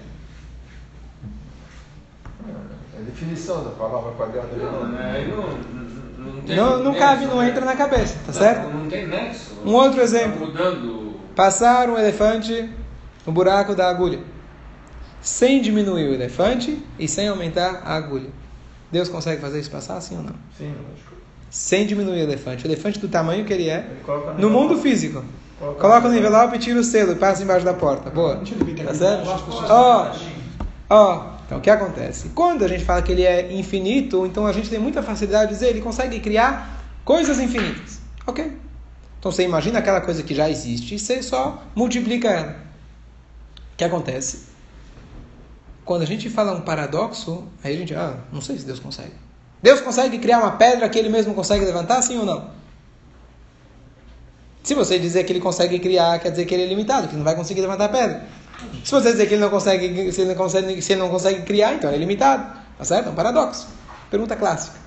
É 2.96 3.00
a 3.00 3.02
definição 3.02 3.64
da 3.64 3.72
palavra 3.72 4.12
quadrado 4.12 4.56
Não, 4.58 4.88
né? 4.90 5.28
não, 5.28 6.26
não, 6.26 6.42
tem 6.42 6.56
não, 6.56 6.78
não 6.80 6.92
nexo, 6.92 7.00
cabe, 7.00 7.26
não 7.26 7.38
né? 7.38 7.50
entra 7.50 7.66
na 7.66 7.76
cabeça, 7.76 8.16
tá 8.26 8.28
Não, 8.28 8.34
certo? 8.34 8.70
Não 8.70 8.90
tem 8.90 9.08
nexo. 9.08 9.62
Um 9.66 9.74
outro 9.74 9.98
Tá 9.98 10.04
exemplo. 10.04 11.20
Passar 11.36 11.90
um 11.90 11.98
elefante 11.98 12.70
no 13.26 13.32
buraco 13.34 13.74
da 13.74 13.90
agulha. 13.90 14.20
Sem 15.22 15.62
diminuir 15.62 16.10
o 16.10 16.14
elefante 16.14 16.82
e 16.98 17.08
sem 17.08 17.28
aumentar 17.28 17.84
a 17.86 17.96
agulha. 17.96 18.30
Deus 18.92 19.08
consegue 19.08 19.40
fazer 19.40 19.60
isso 19.60 19.72
passar, 19.72 20.02
sim 20.02 20.18
ou 20.18 20.24
não? 20.24 20.34
Sim, 20.58 20.74
lógico. 20.90 21.14
Sem 21.50 21.86
diminuir 21.86 22.22
o 22.22 22.24
elefante. 22.24 22.66
O 22.66 22.68
elefante 22.68 23.00
do 23.00 23.08
tamanho 23.08 23.46
que 23.46 23.54
ele 23.54 23.70
é, 23.70 23.88
Ele 23.88 24.42
no 24.42 24.50
mundo 24.50 24.78
físico. 24.78 25.24
Coloca 25.60 25.80
Coloca 25.80 26.10
no 26.10 26.18
envelope 26.18 26.56
e 26.56 26.60
tira 26.60 26.80
o 26.80 26.84
selo 26.84 27.12
e 27.12 27.16
passa 27.16 27.44
embaixo 27.44 27.64
da 27.64 27.74
porta. 27.74 28.10
Boa. 28.10 28.42
Tá 28.86 28.94
certo? 28.94 29.28
Ó, 29.70 30.12
ó. 30.90 31.32
Então 31.46 31.60
o 31.60 31.62
que 31.62 31.70
acontece? 31.70 32.30
Quando 32.30 32.64
a 32.64 32.68
gente 32.68 32.84
fala 32.84 33.02
que 33.02 33.12
ele 33.12 33.24
é 33.24 33.54
infinito, 33.54 34.26
então 34.26 34.48
a 34.48 34.54
gente 34.54 34.70
tem 34.70 34.80
muita 34.80 35.04
facilidade 35.04 35.50
de 35.50 35.54
dizer 35.56 35.70
ele 35.70 35.82
consegue 35.82 36.20
criar 36.20 36.82
coisas 37.04 37.40
infinitas. 37.40 38.00
Ok? 38.26 38.58
Então 39.20 39.32
você 39.32 39.44
imagina 39.44 39.80
aquela 39.80 40.02
coisa 40.02 40.24
que 40.24 40.34
já 40.34 40.50
existe 40.50 40.96
e 40.96 41.00
você 41.00 41.22
só 41.22 41.62
multiplica 41.76 42.30
ela. 42.30 42.56
O 43.74 43.78
que 43.78 43.84
acontece? 43.84 44.51
Quando 45.92 46.04
a 46.04 46.08
gente 46.08 46.30
fala 46.30 46.54
um 46.54 46.62
paradoxo, 46.62 47.44
aí 47.62 47.76
a 47.76 47.78
gente, 47.78 47.94
ah, 47.94 48.16
não 48.32 48.40
sei 48.40 48.58
se 48.58 48.66
Deus 48.66 48.80
consegue. 48.80 49.12
Deus 49.62 49.82
consegue 49.82 50.18
criar 50.20 50.40
uma 50.40 50.52
pedra 50.52 50.88
que 50.88 50.98
ele 50.98 51.10
mesmo 51.10 51.34
consegue 51.34 51.66
levantar, 51.66 52.02
sim 52.02 52.18
ou 52.18 52.26
não? 52.26 52.50
Se 54.64 54.74
você 54.74 54.98
dizer 54.98 55.26
que 55.26 55.34
ele 55.34 55.42
consegue 55.42 55.80
criar, 55.80 56.18
quer 56.20 56.30
dizer 56.30 56.46
que 56.46 56.54
ele 56.54 56.64
é 56.64 56.68
limitado, 56.68 57.10
que 57.10 57.16
não 57.18 57.26
vai 57.26 57.36
conseguir 57.36 57.60
levantar 57.60 57.88
a 57.88 57.90
pedra. 57.90 58.24
Se 58.86 58.92
você 58.92 59.12
dizer 59.12 59.28
que 59.28 59.34
ele 59.34 59.42
não 59.42 59.50
consegue, 59.50 60.14
se 60.14 60.22
ele 60.22 60.30
não 60.30 60.36
consegue, 60.38 60.82
se 60.82 60.94
ele 60.94 61.02
não 61.02 61.10
consegue 61.10 61.42
criar, 61.42 61.74
então 61.74 61.90
ele 61.90 61.98
é 61.98 62.00
limitado. 62.00 62.58
Tá 62.78 62.86
certo? 62.86 63.08
É 63.08 63.12
um 63.12 63.16
paradoxo. 63.16 63.68
Pergunta 64.10 64.38
clássica. 64.38 64.78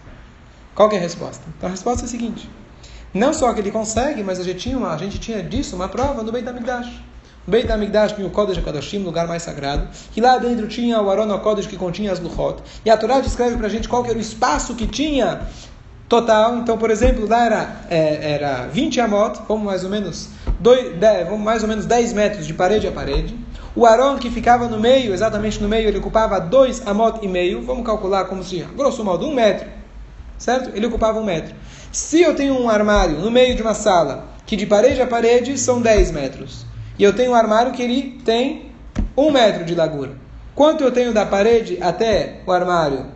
Qual 0.74 0.90
é 0.90 0.96
a 0.96 1.00
resposta? 1.00 1.44
Então 1.58 1.68
a 1.68 1.70
resposta 1.70 2.04
é 2.04 2.06
a 2.06 2.08
seguinte: 2.08 2.48
não 3.12 3.34
só 3.34 3.52
que 3.52 3.60
ele 3.60 3.70
consegue, 3.70 4.22
mas 4.22 4.40
a 4.40 4.42
gente 4.42 4.60
tinha, 4.60 4.78
uma, 4.78 4.94
a 4.94 4.96
gente 4.96 5.18
tinha 5.18 5.42
disso 5.42 5.76
uma 5.76 5.86
prova 5.86 6.22
no 6.22 6.32
Beit 6.32 6.48
HaMikdash. 6.48 6.98
Beit 7.46 7.70
HaMikdash 7.70 8.12
tinha 8.12 8.26
o 8.26 8.30
Kodesh 8.30 8.56
HaKadoshim, 8.56 8.98
lugar 8.98 9.28
mais 9.28 9.42
sagrado, 9.42 9.86
que 10.12 10.20
lá 10.20 10.38
dentro 10.38 10.66
tinha 10.66 11.00
o 11.00 11.10
Aron 11.10 11.30
HaKodesh 11.30 11.66
que 11.66 11.76
continha 11.76 12.10
as 12.10 12.18
Luchot. 12.18 12.62
E 12.84 12.90
a 12.90 12.96
Torá 12.96 13.20
descreve 13.20 13.56
pra 13.56 13.68
gente 13.68 13.86
qual 13.86 14.04
era 14.06 14.16
o 14.16 14.20
espaço 14.20 14.74
que 14.74 14.86
tinha 14.86 15.42
total. 16.08 16.56
Então, 16.56 16.78
por 16.78 16.90
exemplo, 16.90 17.28
lá 17.28 17.44
era, 17.44 17.76
é, 17.90 18.32
era 18.32 18.66
20 18.68 19.00
amot, 19.00 19.40
vamos 19.46 19.64
mais 19.64 19.84
ou 19.84 19.90
menos, 19.90 20.30
dois, 20.58 20.94
vamos 21.28 21.40
mais 21.40 21.62
ou 21.62 21.68
menos 21.68 21.84
10 21.84 22.12
metros 22.14 22.46
de 22.46 22.54
parede 22.54 22.86
a 22.86 22.92
parede. 22.92 23.36
O 23.76 23.84
Aron 23.84 24.16
que 24.16 24.30
ficava 24.30 24.68
no 24.68 24.80
meio, 24.80 25.12
exatamente 25.12 25.60
no 25.60 25.68
meio, 25.68 25.88
ele 25.88 25.98
ocupava 25.98 26.38
2 26.38 26.86
amot 26.86 27.18
e 27.22 27.28
meio. 27.28 27.60
Vamos 27.62 27.84
calcular 27.84 28.24
como 28.24 28.42
se, 28.42 28.60
grosso 28.74 29.04
modo, 29.04 29.26
um 29.26 29.34
metro. 29.34 29.68
Certo? 30.38 30.70
Ele 30.74 30.86
ocupava 30.86 31.18
um 31.18 31.24
metro. 31.24 31.54
Se 31.92 32.22
eu 32.22 32.34
tenho 32.34 32.58
um 32.58 32.70
armário 32.70 33.18
no 33.18 33.30
meio 33.30 33.54
de 33.54 33.62
uma 33.62 33.74
sala, 33.74 34.28
que 34.46 34.56
de 34.56 34.64
parede 34.64 35.02
a 35.02 35.06
parede 35.06 35.58
são 35.58 35.80
10 35.80 36.10
metros, 36.10 36.66
e 36.98 37.02
eu 37.02 37.14
tenho 37.14 37.32
um 37.32 37.34
armário 37.34 37.72
que 37.72 37.82
ele 37.82 38.20
tem 38.24 38.72
um 39.16 39.30
metro 39.30 39.64
de 39.64 39.74
largura. 39.74 40.16
Quanto 40.54 40.84
eu 40.84 40.92
tenho 40.92 41.12
da 41.12 41.26
parede 41.26 41.82
até 41.82 42.42
o 42.46 42.52
armário? 42.52 43.06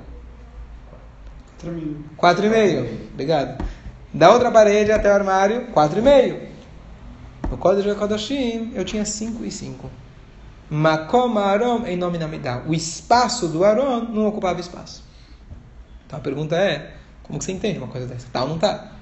4,5. 2.16 2.88
Obrigado. 3.12 3.64
Da 4.12 4.32
outra 4.32 4.50
parede 4.50 4.90
até 4.90 5.10
o 5.10 5.14
armário, 5.14 5.66
4,5. 5.72 6.48
No 7.50 7.56
Código 7.56 7.88
de 7.88 7.94
Kodashim, 7.94 8.72
eu 8.74 8.84
tinha 8.84 9.04
5 9.04 9.44
e 9.44 9.50
5. 9.50 9.90
Makom 10.70 11.38
Aron 11.38 11.86
em 11.86 11.96
nome 11.96 12.18
Namidá. 12.18 12.62
O 12.66 12.74
espaço 12.74 13.48
do 13.48 13.64
Aron 13.64 14.00
não 14.00 14.26
ocupava 14.26 14.60
espaço. 14.60 15.02
Então 16.06 16.18
a 16.18 16.22
pergunta 16.22 16.56
é, 16.56 16.94
como 17.22 17.38
que 17.38 17.44
você 17.44 17.52
entende 17.52 17.78
uma 17.78 17.88
coisa 17.88 18.06
dessa? 18.06 18.26
Tá 18.32 18.42
ou 18.42 18.48
não 18.48 18.58
tá? 18.58 18.92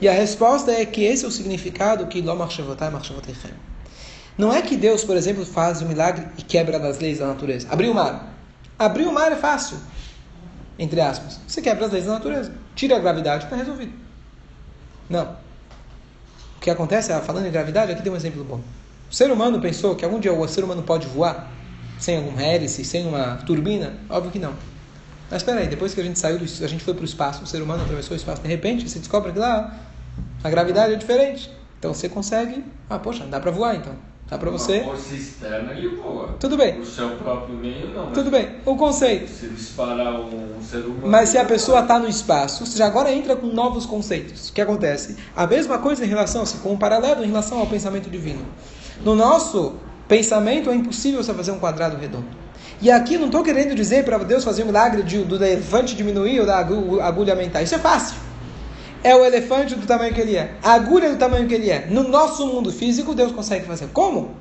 E 0.00 0.08
a 0.08 0.12
resposta 0.12 0.72
é 0.72 0.84
que 0.86 1.04
esse 1.04 1.24
é 1.24 1.28
o 1.28 1.30
significado 1.30 2.06
que 2.06 2.20
Lo 2.20 2.36
Machshavotay 2.36 2.90
Machshavotechem. 2.90 3.71
Não 4.36 4.52
é 4.52 4.62
que 4.62 4.76
Deus, 4.76 5.04
por 5.04 5.16
exemplo, 5.16 5.44
faz 5.44 5.82
um 5.82 5.88
milagre 5.88 6.26
e 6.38 6.42
quebra 6.42 6.78
das 6.78 6.98
leis 6.98 7.18
da 7.18 7.26
natureza. 7.26 7.68
Abrir 7.70 7.88
o 7.88 7.94
mar. 7.94 8.34
Abrir 8.78 9.06
o 9.06 9.12
mar 9.12 9.30
é 9.30 9.36
fácil. 9.36 9.76
Entre 10.78 11.00
aspas. 11.00 11.38
Você 11.46 11.60
quebra 11.60 11.86
as 11.86 11.92
leis 11.92 12.06
da 12.06 12.12
natureza. 12.12 12.52
Tira 12.74 12.96
a 12.96 12.98
gravidade, 12.98 13.44
está 13.44 13.56
resolvido. 13.56 13.92
Não. 15.08 15.36
O 16.56 16.60
que 16.60 16.70
acontece, 16.70 17.12
falando 17.20 17.46
em 17.46 17.50
gravidade, 17.50 17.92
aqui 17.92 18.02
tem 18.02 18.10
um 18.10 18.16
exemplo 18.16 18.42
bom. 18.42 18.60
O 19.10 19.14
ser 19.14 19.30
humano 19.30 19.60
pensou 19.60 19.94
que 19.94 20.04
algum 20.04 20.18
dia 20.18 20.32
o 20.32 20.48
ser 20.48 20.64
humano 20.64 20.82
pode 20.82 21.06
voar 21.06 21.50
sem 21.98 22.16
algum 22.16 22.38
hélice, 22.40 22.84
sem 22.84 23.06
uma 23.06 23.36
turbina? 23.46 23.94
Óbvio 24.08 24.32
que 24.32 24.38
não. 24.38 24.54
Mas 25.30 25.42
espera 25.42 25.60
aí, 25.60 25.68
depois 25.68 25.94
que 25.94 26.00
a 26.00 26.04
gente 26.04 26.18
saiu, 26.18 26.38
do, 26.38 26.44
a 26.44 26.68
gente 26.68 26.82
foi 26.82 26.94
para 26.94 27.02
o 27.02 27.04
espaço, 27.04 27.44
o 27.44 27.46
ser 27.46 27.62
humano 27.62 27.82
atravessou 27.82 28.14
o 28.14 28.16
espaço, 28.16 28.42
de 28.42 28.48
repente 28.48 28.88
você 28.88 28.98
descobre 28.98 29.32
que 29.32 29.38
lá 29.38 29.78
a 30.42 30.50
gravidade 30.50 30.94
é 30.94 30.96
diferente. 30.96 31.50
Então 31.78 31.94
você 31.94 32.08
consegue, 32.08 32.64
ah, 32.88 32.98
poxa, 32.98 33.24
dá 33.24 33.40
para 33.40 33.50
voar 33.50 33.76
então. 33.76 33.94
Dá 34.28 34.38
para 34.38 34.50
você. 34.50 34.78
Uma 34.80 34.94
força 34.94 35.14
externa 35.14 35.72
ele 35.72 35.88
voa. 35.96 36.36
Tudo 36.40 36.56
bem. 36.56 36.80
O 36.80 36.86
seu 36.86 37.10
próprio 37.16 37.54
meio 37.54 37.88
não. 37.88 38.12
Tudo 38.12 38.30
bem. 38.30 38.48
O 38.64 38.76
conceito. 38.76 39.28
Se 39.28 39.46
disparar 39.48 40.20
um, 40.20 40.62
ser 40.62 40.78
humano. 40.78 41.06
Mas 41.06 41.28
se 41.28 41.38
a 41.38 41.44
pessoa 41.44 41.80
está 41.80 41.98
no 41.98 42.08
espaço, 42.08 42.64
você 42.64 42.78
já 42.78 42.86
agora 42.86 43.12
entra 43.12 43.36
com 43.36 43.48
novos 43.48 43.84
conceitos. 43.84 44.48
O 44.48 44.52
que 44.52 44.60
acontece? 44.60 45.16
A 45.36 45.46
mesma 45.46 45.78
coisa 45.78 46.04
em 46.04 46.08
relação, 46.08 46.46
se 46.46 46.56
com 46.58 46.72
um 46.72 46.78
paralelo 46.78 47.22
em 47.22 47.28
relação 47.28 47.58
ao 47.58 47.66
pensamento 47.66 48.08
divino. 48.08 48.44
No 49.04 49.14
nosso 49.14 49.74
pensamento 50.08 50.70
é 50.70 50.74
impossível 50.74 51.22
você 51.22 51.34
fazer 51.34 51.50
um 51.50 51.58
quadrado 51.58 51.96
redondo. 51.96 52.26
E 52.80 52.90
aqui 52.90 53.18
não 53.18 53.26
estou 53.26 53.42
querendo 53.42 53.74
dizer 53.74 54.04
para 54.04 54.16
Deus 54.18 54.42
fazer 54.44 54.62
um 54.62 54.66
milagre 54.66 55.02
de, 55.02 55.22
do 55.24 55.36
elefante 55.36 55.94
diminuir 55.94 56.40
ou 56.40 56.46
da 56.46 56.58
agulha 56.58 57.32
aumentar. 57.34 57.62
Isso 57.62 57.74
é 57.74 57.78
fácil 57.78 58.21
é 59.02 59.14
o 59.14 59.24
elefante 59.24 59.74
do 59.74 59.86
tamanho 59.86 60.14
que 60.14 60.20
ele 60.20 60.36
é, 60.36 60.54
a 60.62 60.72
agulha 60.72 61.10
do 61.10 61.16
tamanho 61.16 61.48
que 61.48 61.54
ele 61.54 61.70
é. 61.70 61.86
No 61.86 62.04
nosso 62.04 62.46
mundo 62.46 62.70
físico, 62.72 63.14
Deus 63.14 63.32
consegue 63.32 63.66
fazer. 63.66 63.88
Como? 63.88 64.34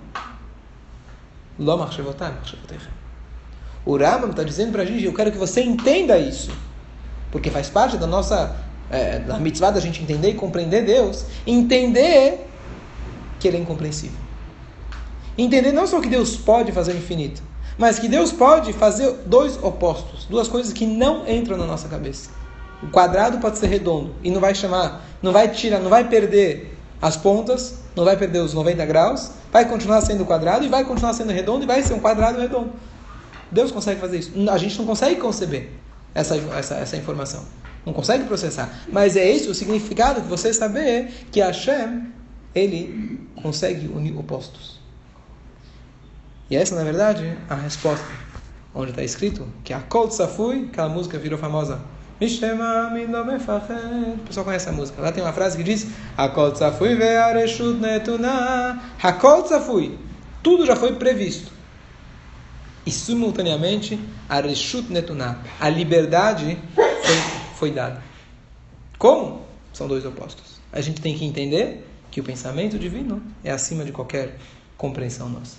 O 3.86 3.98
Rambam 3.98 4.30
está 4.30 4.44
dizendo 4.44 4.72
para 4.72 4.84
a 4.84 4.86
gente, 4.86 5.04
eu 5.04 5.14
quero 5.14 5.32
que 5.32 5.38
você 5.38 5.62
entenda 5.64 6.18
isso. 6.18 6.52
Porque 7.32 7.50
faz 7.50 7.70
parte 7.70 7.98
da 7.98 8.06
nossa, 8.06 8.56
é, 8.90 9.20
da 9.20 9.40
mitzvah 9.40 9.72
da 9.72 9.80
gente 9.80 10.02
entender 10.02 10.30
e 10.30 10.34
compreender 10.36 10.86
Deus. 10.86 11.26
Entender 11.46 12.48
que 13.40 13.48
Ele 13.48 13.58
é 13.58 13.60
incompreensível. 13.60 14.20
Entender 15.38 15.72
não 15.72 15.88
só 15.88 16.00
que 16.00 16.10
Deus 16.10 16.36
pode 16.36 16.72
fazer 16.72 16.94
o 16.94 16.98
infinito, 16.98 17.42
mas 17.78 17.98
que 17.98 18.08
Deus 18.08 18.32
pode 18.32 18.74
fazer 18.74 19.12
dois 19.26 19.58
opostos, 19.64 20.26
duas 20.26 20.48
coisas 20.48 20.74
que 20.74 20.86
não 20.86 21.28
entram 21.28 21.58
na 21.58 21.66
nossa 21.66 21.88
cabeça. 21.88 22.30
O 22.84 22.88
quadrado 22.88 23.38
pode 23.38 23.58
ser 23.58 23.68
redondo 23.68 24.16
e 24.24 24.32
não 24.32 24.42
vai 24.42 24.56
chamar, 24.56 25.06
não 25.22 25.32
vai 25.32 25.50
tirar, 25.50 25.80
não 25.80 25.90
vai 25.90 26.08
perder 26.08 26.76
as 27.02 27.16
pontas, 27.16 27.80
não 27.96 28.06
vai 28.06 28.18
perder 28.18 28.40
os 28.40 28.54
90 28.54 28.86
graus, 28.86 29.32
vai 29.52 29.68
continuar 29.68 30.02
sendo 30.02 30.26
quadrado 30.26 30.66
e 30.66 30.70
vai 30.70 30.84
continuar 30.84 31.14
sendo 31.14 31.32
redondo 31.32 31.64
e 31.64 31.68
vai 31.68 31.82
ser 31.84 31.94
um 31.94 32.00
quadrado 32.00 32.40
redondo. 32.40 32.72
Deus 33.52 33.72
consegue 33.72 34.00
fazer 34.00 34.20
isso. 34.20 34.32
A 34.50 34.58
gente 34.58 34.78
não 34.78 34.86
consegue 34.86 35.20
conceber 35.20 35.70
essa, 36.16 36.36
essa, 36.36 36.76
essa 36.76 36.98
informação. 36.98 37.44
Não 37.86 37.94
consegue 37.94 38.24
processar. 38.26 38.70
Mas 38.92 39.16
é 39.16 39.30
esse 39.30 39.50
o 39.50 39.56
significado 39.56 40.22
que 40.22 40.28
você 40.28 40.54
saber 40.54 41.12
que 41.32 41.42
Hashem, 41.42 42.12
ele 42.56 43.20
consegue 43.42 43.88
unir 43.88 44.18
opostos. 44.18 44.80
E 46.50 46.56
essa, 46.56 46.76
na 46.76 46.84
verdade, 46.84 47.38
a 47.50 47.56
resposta. 47.56 48.06
Onde 48.74 48.92
está 48.92 49.04
escrito 49.04 49.46
que 49.66 49.74
a 49.74 49.80
Kol 49.80 50.10
Safui, 50.10 50.70
aquela 50.72 50.88
música 50.88 51.18
virou 51.18 51.38
famosa 51.38 51.82
o 54.14 54.28
pessoal 54.28 54.46
conhece 54.46 54.70
a 54.70 54.72
música. 54.72 55.02
Lá 55.02 55.12
tem 55.12 55.24
uma 55.24 55.34
frase 55.34 55.58
que 55.58 55.64
diz: 55.64 55.88
Hakol 56.16 56.52
tzafui 56.52 56.94
ve'areshut 56.94 57.80
netuna. 57.80 58.80
Hakol 59.02 59.42
tzafui. 59.42 59.98
Tudo 60.44 60.64
já 60.64 60.76
foi 60.76 60.94
previsto. 60.94 61.52
E 62.86 62.92
simultaneamente, 62.92 64.00
areshut 64.30 64.94
netuna. 64.94 65.40
A 65.60 65.68
liberdade 65.68 66.60
foi, 66.76 67.16
foi 67.56 67.72
dada. 67.72 68.04
Como? 69.00 69.42
São 69.74 69.88
dois 69.88 70.06
opostos. 70.06 70.62
A 70.72 70.80
gente 70.80 71.02
tem 71.02 71.18
que 71.18 71.26
entender 71.26 71.88
que 72.12 72.22
o 72.22 72.24
pensamento 72.24 72.78
divino 72.78 73.20
é 73.44 73.50
acima 73.50 73.84
de 73.84 73.92
qualquer 73.92 74.38
compreensão 74.78 75.28
nossa. 75.28 75.58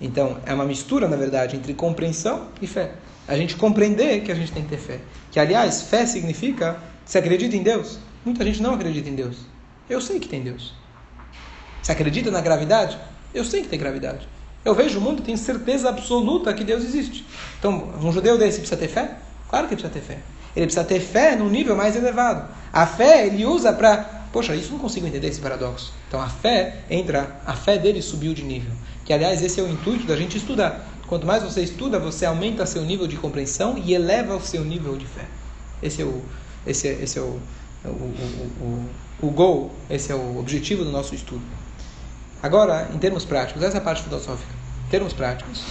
Então, 0.00 0.38
é 0.46 0.54
uma 0.54 0.64
mistura, 0.64 1.08
na 1.08 1.16
verdade, 1.16 1.56
entre 1.56 1.74
compreensão 1.74 2.46
e 2.62 2.66
fé 2.68 2.92
a 3.26 3.36
gente 3.36 3.56
compreender 3.56 4.22
que 4.22 4.30
a 4.30 4.34
gente 4.34 4.52
tem 4.52 4.62
que 4.62 4.68
ter 4.68 4.78
fé. 4.78 5.00
Que, 5.30 5.40
aliás, 5.40 5.82
fé 5.82 6.06
significa 6.06 6.78
se 7.04 7.18
acredita 7.18 7.56
em 7.56 7.62
Deus. 7.62 7.98
Muita 8.24 8.44
gente 8.44 8.62
não 8.62 8.74
acredita 8.74 9.08
em 9.08 9.14
Deus. 9.14 9.38
Eu 9.88 10.00
sei 10.00 10.18
que 10.18 10.28
tem 10.28 10.42
Deus. 10.42 10.74
Se 11.82 11.92
acredita 11.92 12.30
na 12.30 12.40
gravidade? 12.40 12.98
Eu 13.34 13.44
sei 13.44 13.62
que 13.62 13.68
tem 13.68 13.78
gravidade. 13.78 14.26
Eu 14.64 14.74
vejo 14.74 14.98
o 14.98 15.02
mundo 15.02 15.20
e 15.20 15.22
tenho 15.22 15.36
certeza 15.36 15.90
absoluta 15.90 16.54
que 16.54 16.64
Deus 16.64 16.82
existe. 16.82 17.26
Então, 17.58 17.92
um 18.02 18.10
judeu 18.10 18.38
desse 18.38 18.60
precisa 18.60 18.80
ter 18.80 18.88
fé? 18.88 19.16
Claro 19.50 19.68
que 19.68 19.74
precisa 19.76 19.92
ter 19.92 20.00
fé. 20.00 20.18
Ele 20.56 20.66
precisa 20.66 20.84
ter 20.84 21.00
fé 21.00 21.36
num 21.36 21.50
nível 21.50 21.76
mais 21.76 21.96
elevado. 21.96 22.48
A 22.72 22.86
fé 22.86 23.26
ele 23.26 23.44
usa 23.44 23.72
para. 23.72 24.22
Poxa, 24.32 24.54
isso 24.56 24.72
não 24.72 24.78
consigo 24.78 25.06
entender 25.06 25.28
esse 25.28 25.40
paradoxo. 25.40 25.92
Então 26.08 26.20
a 26.20 26.28
fé 26.28 26.78
entra, 26.88 27.40
a 27.44 27.54
fé 27.54 27.76
dele 27.78 28.00
subiu 28.00 28.32
de 28.32 28.42
nível. 28.42 28.72
Que 29.04 29.12
aliás 29.12 29.42
esse 29.42 29.60
é 29.60 29.62
o 29.62 29.68
intuito 29.68 30.06
da 30.06 30.16
gente 30.16 30.38
estudar. 30.38 30.84
Quanto 31.06 31.26
mais 31.26 31.42
você 31.42 31.62
estuda, 31.62 31.98
você 31.98 32.24
aumenta 32.24 32.64
seu 32.64 32.82
nível 32.82 33.06
de 33.06 33.16
compreensão 33.16 33.76
e 33.76 33.92
eleva 33.92 34.36
o 34.36 34.40
seu 34.40 34.64
nível 34.64 34.96
de 34.96 35.06
fé. 35.06 35.26
Esse 35.82 36.02
é 36.02 36.04
o, 36.04 36.22
esse 36.66 36.88
é, 36.88 36.92
esse 37.02 37.18
é 37.18 37.22
o, 37.22 37.38
o, 37.84 37.88
o, 37.88 38.88
o, 39.22 39.26
o 39.26 39.30
goal, 39.30 39.74
esse 39.90 40.10
é 40.10 40.14
o 40.14 40.38
objetivo 40.38 40.84
do 40.84 40.90
nosso 40.90 41.14
estudo. 41.14 41.42
Agora, 42.42 42.90
em 42.94 42.98
termos 42.98 43.24
práticos, 43.24 43.62
essa 43.62 43.76
é 43.76 43.80
a 43.80 43.82
parte 43.82 44.02
filosófica. 44.02 44.52
Em 44.86 44.90
termos 44.90 45.12
práticos, 45.12 45.62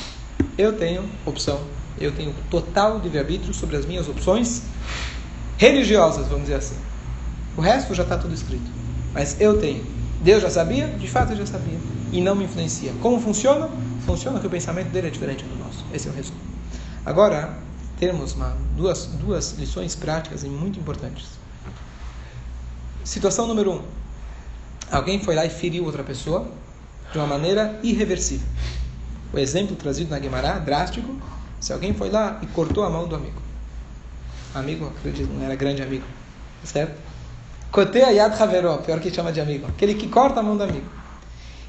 eu 0.57 0.73
tenho 0.73 1.09
opção, 1.25 1.61
eu 1.99 2.11
tenho 2.11 2.33
total 2.49 2.99
livre-arbítrio 2.99 3.53
sobre 3.53 3.75
as 3.75 3.85
minhas 3.85 4.07
opções 4.07 4.63
religiosas, 5.57 6.27
vamos 6.27 6.43
dizer 6.43 6.55
assim. 6.55 6.75
O 7.55 7.61
resto 7.61 7.93
já 7.93 8.03
está 8.03 8.17
tudo 8.17 8.33
escrito. 8.33 8.69
Mas 9.13 9.39
eu 9.39 9.59
tenho. 9.59 9.85
Deus 10.21 10.41
já 10.41 10.49
sabia? 10.49 10.87
De 10.87 11.07
fato, 11.07 11.33
eu 11.33 11.37
já 11.37 11.45
sabia. 11.45 11.77
E 12.13 12.21
não 12.21 12.35
me 12.35 12.45
influencia. 12.45 12.93
Como 13.01 13.19
funciona? 13.19 13.69
funciona 14.05 14.39
que 14.39 14.45
o 14.45 14.49
pensamento 14.49 14.89
dele 14.89 15.07
é 15.07 15.09
diferente 15.09 15.43
do 15.43 15.55
nosso. 15.57 15.83
Esse 15.91 16.07
é 16.07 16.11
o 16.11 16.13
resumo. 16.13 16.37
Agora, 17.05 17.57
temos 17.99 18.33
uma, 18.33 18.55
duas, 18.75 19.05
duas 19.05 19.53
lições 19.57 19.95
práticas 19.95 20.43
e 20.43 20.47
muito 20.47 20.79
importantes. 20.79 21.27
Situação 23.03 23.47
número 23.47 23.71
um. 23.71 23.81
Alguém 24.91 25.19
foi 25.19 25.35
lá 25.35 25.45
e 25.45 25.49
feriu 25.49 25.85
outra 25.85 26.03
pessoa 26.03 26.47
de 27.11 27.17
uma 27.17 27.25
maneira 27.25 27.79
irreversível. 27.81 28.47
O 29.33 29.39
exemplo 29.39 29.75
trazido 29.75 30.11
na 30.11 30.19
Guimarães, 30.19 30.63
drástico, 30.63 31.15
se 31.59 31.73
alguém 31.73 31.93
foi 31.93 32.09
lá 32.09 32.39
e 32.41 32.47
cortou 32.47 32.83
a 32.83 32.89
mão 32.89 33.07
do 33.07 33.15
amigo. 33.15 33.41
Amigo, 34.53 34.91
acredito, 34.97 35.33
não 35.33 35.43
era 35.43 35.55
grande 35.55 35.81
amigo. 35.81 36.05
Certo? 36.63 36.95
Kotea 37.71 38.11
yad 38.11 38.39
haveró, 38.39 38.77
pior 38.77 38.99
que 38.99 39.11
chama 39.11 39.31
de 39.31 39.41
amigo. 39.41 39.65
Aquele 39.67 39.95
que 39.95 40.07
corta 40.07 40.41
a 40.41 40.43
mão 40.43 40.55
do 40.55 40.63
amigo. 40.63 41.02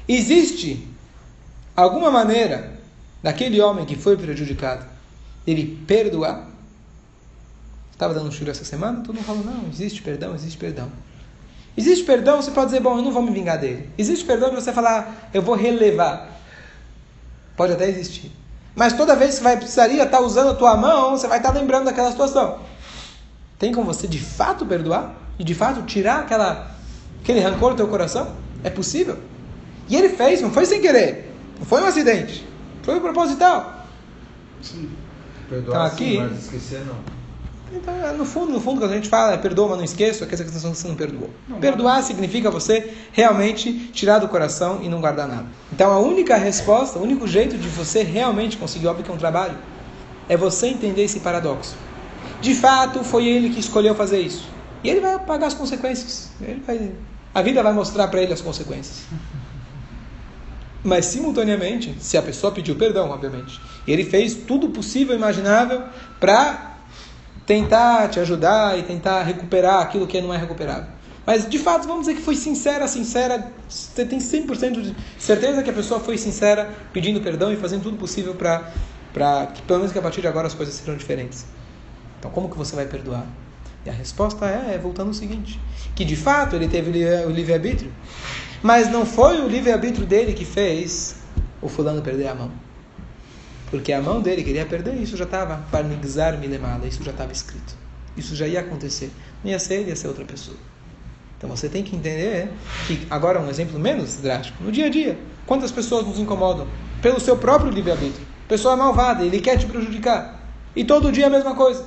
Existe 0.07 0.87
alguma 1.75 2.11
maneira 2.11 2.73
daquele 3.23 3.59
homem 3.59 3.85
que 3.85 3.95
foi 3.95 4.15
prejudicado, 4.15 4.85
ele 5.45 5.83
perdoar? 5.87 6.47
Estava 7.91 8.13
dando 8.13 8.29
um 8.29 8.49
essa 8.49 8.65
semana, 8.65 9.01
todo 9.01 9.15
mundo 9.15 9.25
falou, 9.25 9.43
não, 9.43 9.69
existe 9.69 10.01
perdão, 10.01 10.35
existe 10.35 10.57
perdão. 10.57 10.91
Existe 11.77 12.03
perdão, 12.03 12.41
você 12.41 12.51
pode 12.51 12.67
dizer, 12.67 12.81
bom, 12.81 12.97
eu 12.97 13.01
não 13.01 13.11
vou 13.11 13.21
me 13.21 13.31
vingar 13.31 13.57
dele. 13.57 13.89
Existe 13.97 14.25
perdão 14.25 14.53
você 14.53 14.71
falar, 14.71 15.29
eu 15.33 15.41
vou 15.41 15.55
relevar. 15.55 16.39
Pode 17.55 17.73
até 17.73 17.89
existir. 17.89 18.31
Mas 18.75 18.93
toda 18.93 19.15
vez 19.15 19.37
que 19.37 19.43
vai 19.43 19.57
precisaria 19.57 20.03
estar 20.03 20.19
usando 20.19 20.51
a 20.51 20.55
tua 20.55 20.75
mão, 20.75 21.11
você 21.11 21.27
vai 21.27 21.37
estar 21.37 21.51
lembrando 21.51 21.85
daquela 21.85 22.11
situação. 22.11 22.59
Tem 23.57 23.73
como 23.73 23.93
você 23.93 24.07
de 24.07 24.19
fato 24.19 24.65
perdoar? 24.65 25.15
E 25.39 25.43
de 25.43 25.53
fato 25.53 25.81
tirar 25.83 26.19
aquela, 26.19 26.71
aquele 27.21 27.39
rancor 27.39 27.71
do 27.71 27.77
teu 27.77 27.87
coração? 27.87 28.35
É 28.63 28.69
possível? 28.69 29.17
E 29.87 29.95
ele 29.95 30.09
fez, 30.09 30.41
não 30.41 30.51
foi 30.51 30.65
sem 30.65 30.81
querer. 30.81 31.33
Não 31.59 31.65
foi 31.65 31.81
um 31.81 31.85
acidente. 31.85 32.45
Foi 32.83 32.99
proposital. 32.99 33.85
Sim. 34.61 34.89
Perdoar 35.49 35.75
então, 35.75 35.85
aqui, 35.85 36.11
sim, 36.11 36.17
mas 36.17 36.43
esquecer 36.43 36.85
não. 36.85 36.95
Então, 37.71 37.93
é, 37.93 38.13
no 38.13 38.25
fundo, 38.25 38.51
no 38.51 38.59
fundo, 38.59 38.79
quando 38.79 38.91
a 38.91 38.95
gente 38.95 39.09
fala 39.09 39.33
é, 39.33 39.37
perdoa, 39.37 39.69
mas 39.69 39.77
não 39.77 39.85
esqueça, 39.85 40.25
quer 40.25 40.35
dizer 40.35 40.45
que 40.45 40.51
você 40.51 40.87
não 40.87 40.95
perdoou. 40.95 41.29
Não, 41.47 41.59
Perdoar 41.59 42.03
significa 42.03 42.49
você 42.51 42.93
realmente 43.11 43.71
tirar 43.91 44.19
do 44.19 44.27
coração 44.27 44.79
e 44.81 44.89
não 44.89 45.01
guardar 45.01 45.27
nada. 45.27 45.45
Então, 45.73 45.91
a 45.91 45.99
única 45.99 46.35
resposta, 46.35 46.99
o 46.99 47.03
único 47.03 47.27
jeito 47.27 47.57
de 47.57 47.67
você 47.67 48.03
realmente 48.03 48.57
conseguir, 48.57 48.87
óbvio 48.87 49.03
que 49.03 49.11
é 49.11 49.13
um 49.13 49.17
trabalho, 49.17 49.57
é 50.29 50.37
você 50.37 50.67
entender 50.67 51.03
esse 51.03 51.19
paradoxo. 51.19 51.75
De 52.39 52.53
fato, 52.53 53.03
foi 53.03 53.27
ele 53.27 53.49
que 53.49 53.59
escolheu 53.59 53.95
fazer 53.95 54.19
isso. 54.19 54.47
E 54.83 54.89
ele 54.89 54.99
vai 54.99 55.17
pagar 55.19 55.47
as 55.47 55.53
consequências. 55.53 56.29
Vai, 56.65 56.91
a 57.33 57.41
vida 57.41 57.61
vai 57.63 57.73
mostrar 57.73 58.07
para 58.07 58.21
ele 58.21 58.33
as 58.33 58.41
consequências. 58.41 59.03
Mas, 60.85 61.05
simultaneamente, 61.05 61.95
se 61.99 62.15
a 62.15 62.21
pessoa 62.21 62.53
pediu 62.53 62.75
perdão, 62.75 63.09
obviamente, 63.09 63.59
e 63.87 63.91
ele 63.91 64.05
fez 64.05 64.35
tudo 64.35 64.69
possível 64.69 65.15
e 65.15 65.17
imaginável 65.17 65.81
para 66.19 66.77
tentar 67.43 68.07
te 68.09 68.19
ajudar 68.19 68.77
e 68.77 68.83
tentar 68.83 69.23
recuperar 69.23 69.81
aquilo 69.81 70.05
que 70.05 70.21
não 70.21 70.31
é 70.31 70.37
recuperável. 70.37 70.85
Mas, 71.25 71.49
de 71.49 71.57
fato, 71.57 71.87
vamos 71.87 72.05
dizer 72.05 72.15
que 72.17 72.21
foi 72.21 72.35
sincera, 72.35 72.87
sincera. 72.87 73.51
Você 73.67 74.05
tem 74.05 74.19
100% 74.19 74.79
de 74.79 74.95
certeza 75.17 75.63
que 75.63 75.71
a 75.71 75.73
pessoa 75.73 75.99
foi 75.99 76.19
sincera, 76.19 76.71
pedindo 76.93 77.19
perdão 77.19 77.51
e 77.51 77.55
fazendo 77.55 77.81
tudo 77.81 77.97
possível 77.97 78.35
para 78.35 79.47
que, 79.47 79.63
pelo 79.63 79.79
menos, 79.79 79.91
que 79.91 79.97
a 79.97 80.03
partir 80.03 80.21
de 80.21 80.27
agora 80.27 80.45
as 80.45 80.53
coisas 80.53 80.75
sejam 80.75 80.95
diferentes. 80.95 81.47
Então, 82.19 82.29
como 82.29 82.47
que 82.47 82.55
você 82.55 82.75
vai 82.75 82.85
perdoar? 82.85 83.25
E 83.83 83.89
a 83.89 83.93
resposta 83.93 84.45
é, 84.45 84.75
é 84.75 84.77
voltando 84.77 85.07
ao 85.07 85.13
seguinte: 85.15 85.59
que 85.95 86.05
de 86.05 86.15
fato 86.15 86.55
ele 86.55 86.67
teve 86.67 86.91
o 87.25 87.29
livre-arbítrio, 87.31 87.91
mas 88.61 88.89
não 88.89 89.05
foi 89.05 89.41
o 89.41 89.47
livre-arbítrio 89.47 90.05
dele 90.05 90.33
que 90.33 90.45
fez 90.45 91.17
o 91.61 91.69
fulano 91.69 92.01
perder 92.01 92.27
a 92.27 92.35
mão. 92.35 92.51
Porque 93.69 93.91
a 93.91 94.01
mão 94.01 94.21
dele 94.21 94.43
queria 94.43 94.65
perder, 94.65 94.95
isso 94.95 95.17
já 95.17 95.25
estava, 95.25 95.65
farnigzar 95.71 96.37
milemala, 96.37 96.85
isso 96.85 97.03
já 97.03 97.11
estava 97.11 97.31
escrito. 97.31 97.75
Isso 98.15 98.35
já 98.35 98.47
ia 98.47 98.61
acontecer. 98.61 99.11
Não 99.43 99.51
ia 99.51 99.59
ser 99.59 99.75
ele, 99.75 99.89
ia 99.89 99.95
ser 99.95 100.07
outra 100.07 100.23
pessoa. 100.23 100.57
Então 101.37 101.49
você 101.49 101.67
tem 101.67 101.83
que 101.83 101.95
entender 101.95 102.49
que, 102.87 103.05
agora 103.09 103.39
um 103.39 103.49
exemplo 103.49 103.79
menos 103.79 104.17
drástico, 104.17 104.63
no 104.63 104.71
dia 104.71 104.85
a 104.85 104.89
dia, 104.89 105.17
quantas 105.45 105.71
pessoas 105.71 106.05
nos 106.05 106.19
incomodam? 106.19 106.67
Pelo 107.01 107.19
seu 107.19 107.37
próprio 107.37 107.69
livre-arbítrio. 107.71 108.25
Pessoa 108.47 108.77
malvada, 108.77 109.23
ele 109.23 109.41
quer 109.41 109.57
te 109.57 109.65
prejudicar. 109.65 110.39
E 110.75 110.83
todo 110.83 111.11
dia 111.11 111.27
a 111.27 111.29
mesma 111.29 111.55
coisa. 111.55 111.85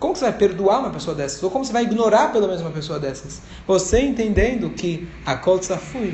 Como 0.00 0.16
você 0.16 0.24
vai 0.24 0.32
perdoar 0.32 0.80
uma 0.80 0.88
pessoa 0.88 1.14
dessas? 1.14 1.42
Ou 1.42 1.50
como 1.50 1.62
você 1.62 1.74
vai 1.74 1.82
ignorar 1.82 2.32
pelo 2.32 2.46
menos 2.46 2.62
uma 2.62 2.70
pessoa 2.70 2.98
dessas? 2.98 3.42
Você 3.66 4.00
entendendo 4.00 4.70
que 4.70 5.06
a 5.26 5.36
Kol 5.36 5.58
Tzafui 5.58 6.10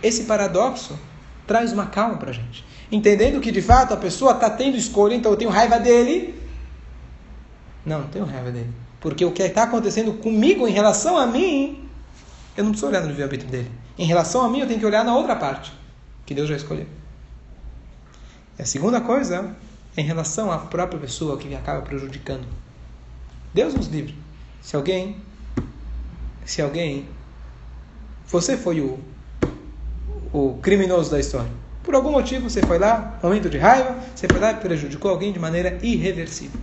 Esse 0.00 0.22
paradoxo 0.22 0.96
traz 1.44 1.72
uma 1.72 1.86
calma 1.86 2.16
para 2.16 2.30
a 2.30 2.32
gente. 2.32 2.64
Entendendo 2.92 3.40
que 3.40 3.50
de 3.50 3.60
fato 3.60 3.92
a 3.92 3.96
pessoa 3.96 4.32
está 4.32 4.48
tendo 4.48 4.76
escolha, 4.76 5.16
então 5.16 5.32
eu 5.32 5.36
tenho 5.36 5.50
raiva 5.50 5.80
dele. 5.80 6.40
Não, 7.84 8.02
não 8.02 8.06
tenho 8.06 8.24
raiva 8.24 8.52
dele. 8.52 8.70
Porque 9.00 9.24
o 9.24 9.32
que 9.32 9.42
está 9.42 9.64
acontecendo 9.64 10.12
comigo 10.12 10.68
em 10.68 10.72
relação 10.72 11.18
a 11.18 11.26
mim, 11.26 11.88
eu 12.56 12.62
não 12.62 12.70
preciso 12.70 12.88
olhar 12.88 13.00
no 13.00 13.08
livre-arbítrio 13.08 13.50
dele. 13.50 13.70
Em 13.98 14.06
relação 14.06 14.44
a 14.44 14.48
mim, 14.48 14.60
eu 14.60 14.68
tenho 14.68 14.78
que 14.78 14.86
olhar 14.86 15.04
na 15.04 15.16
outra 15.16 15.34
parte, 15.34 15.72
que 16.24 16.34
Deus 16.34 16.48
já 16.48 16.54
escolheu. 16.54 16.86
E 18.56 18.62
a 18.62 18.64
segunda 18.64 19.00
coisa 19.00 19.56
é 19.96 20.00
em 20.00 20.04
relação 20.04 20.52
à 20.52 20.58
própria 20.58 21.00
pessoa 21.00 21.36
que 21.36 21.48
me 21.48 21.56
acaba 21.56 21.82
prejudicando. 21.82 22.46
Deus 23.52 23.74
nos 23.74 23.86
livre. 23.88 24.14
Se 24.60 24.76
alguém, 24.76 25.16
se 26.44 26.62
alguém, 26.62 27.06
você 28.26 28.56
foi 28.56 28.80
o, 28.80 28.98
o 30.32 30.58
criminoso 30.62 31.10
da 31.10 31.20
história. 31.20 31.50
Por 31.82 31.94
algum 31.94 32.12
motivo 32.12 32.48
você 32.48 32.62
foi 32.62 32.78
lá, 32.78 33.18
momento 33.22 33.50
de 33.50 33.58
raiva, 33.58 33.98
você 34.14 34.26
foi 34.28 34.38
lá 34.38 34.52
e 34.52 34.56
prejudicou 34.56 35.10
alguém 35.10 35.32
de 35.32 35.38
maneira 35.38 35.78
irreversível. 35.82 36.60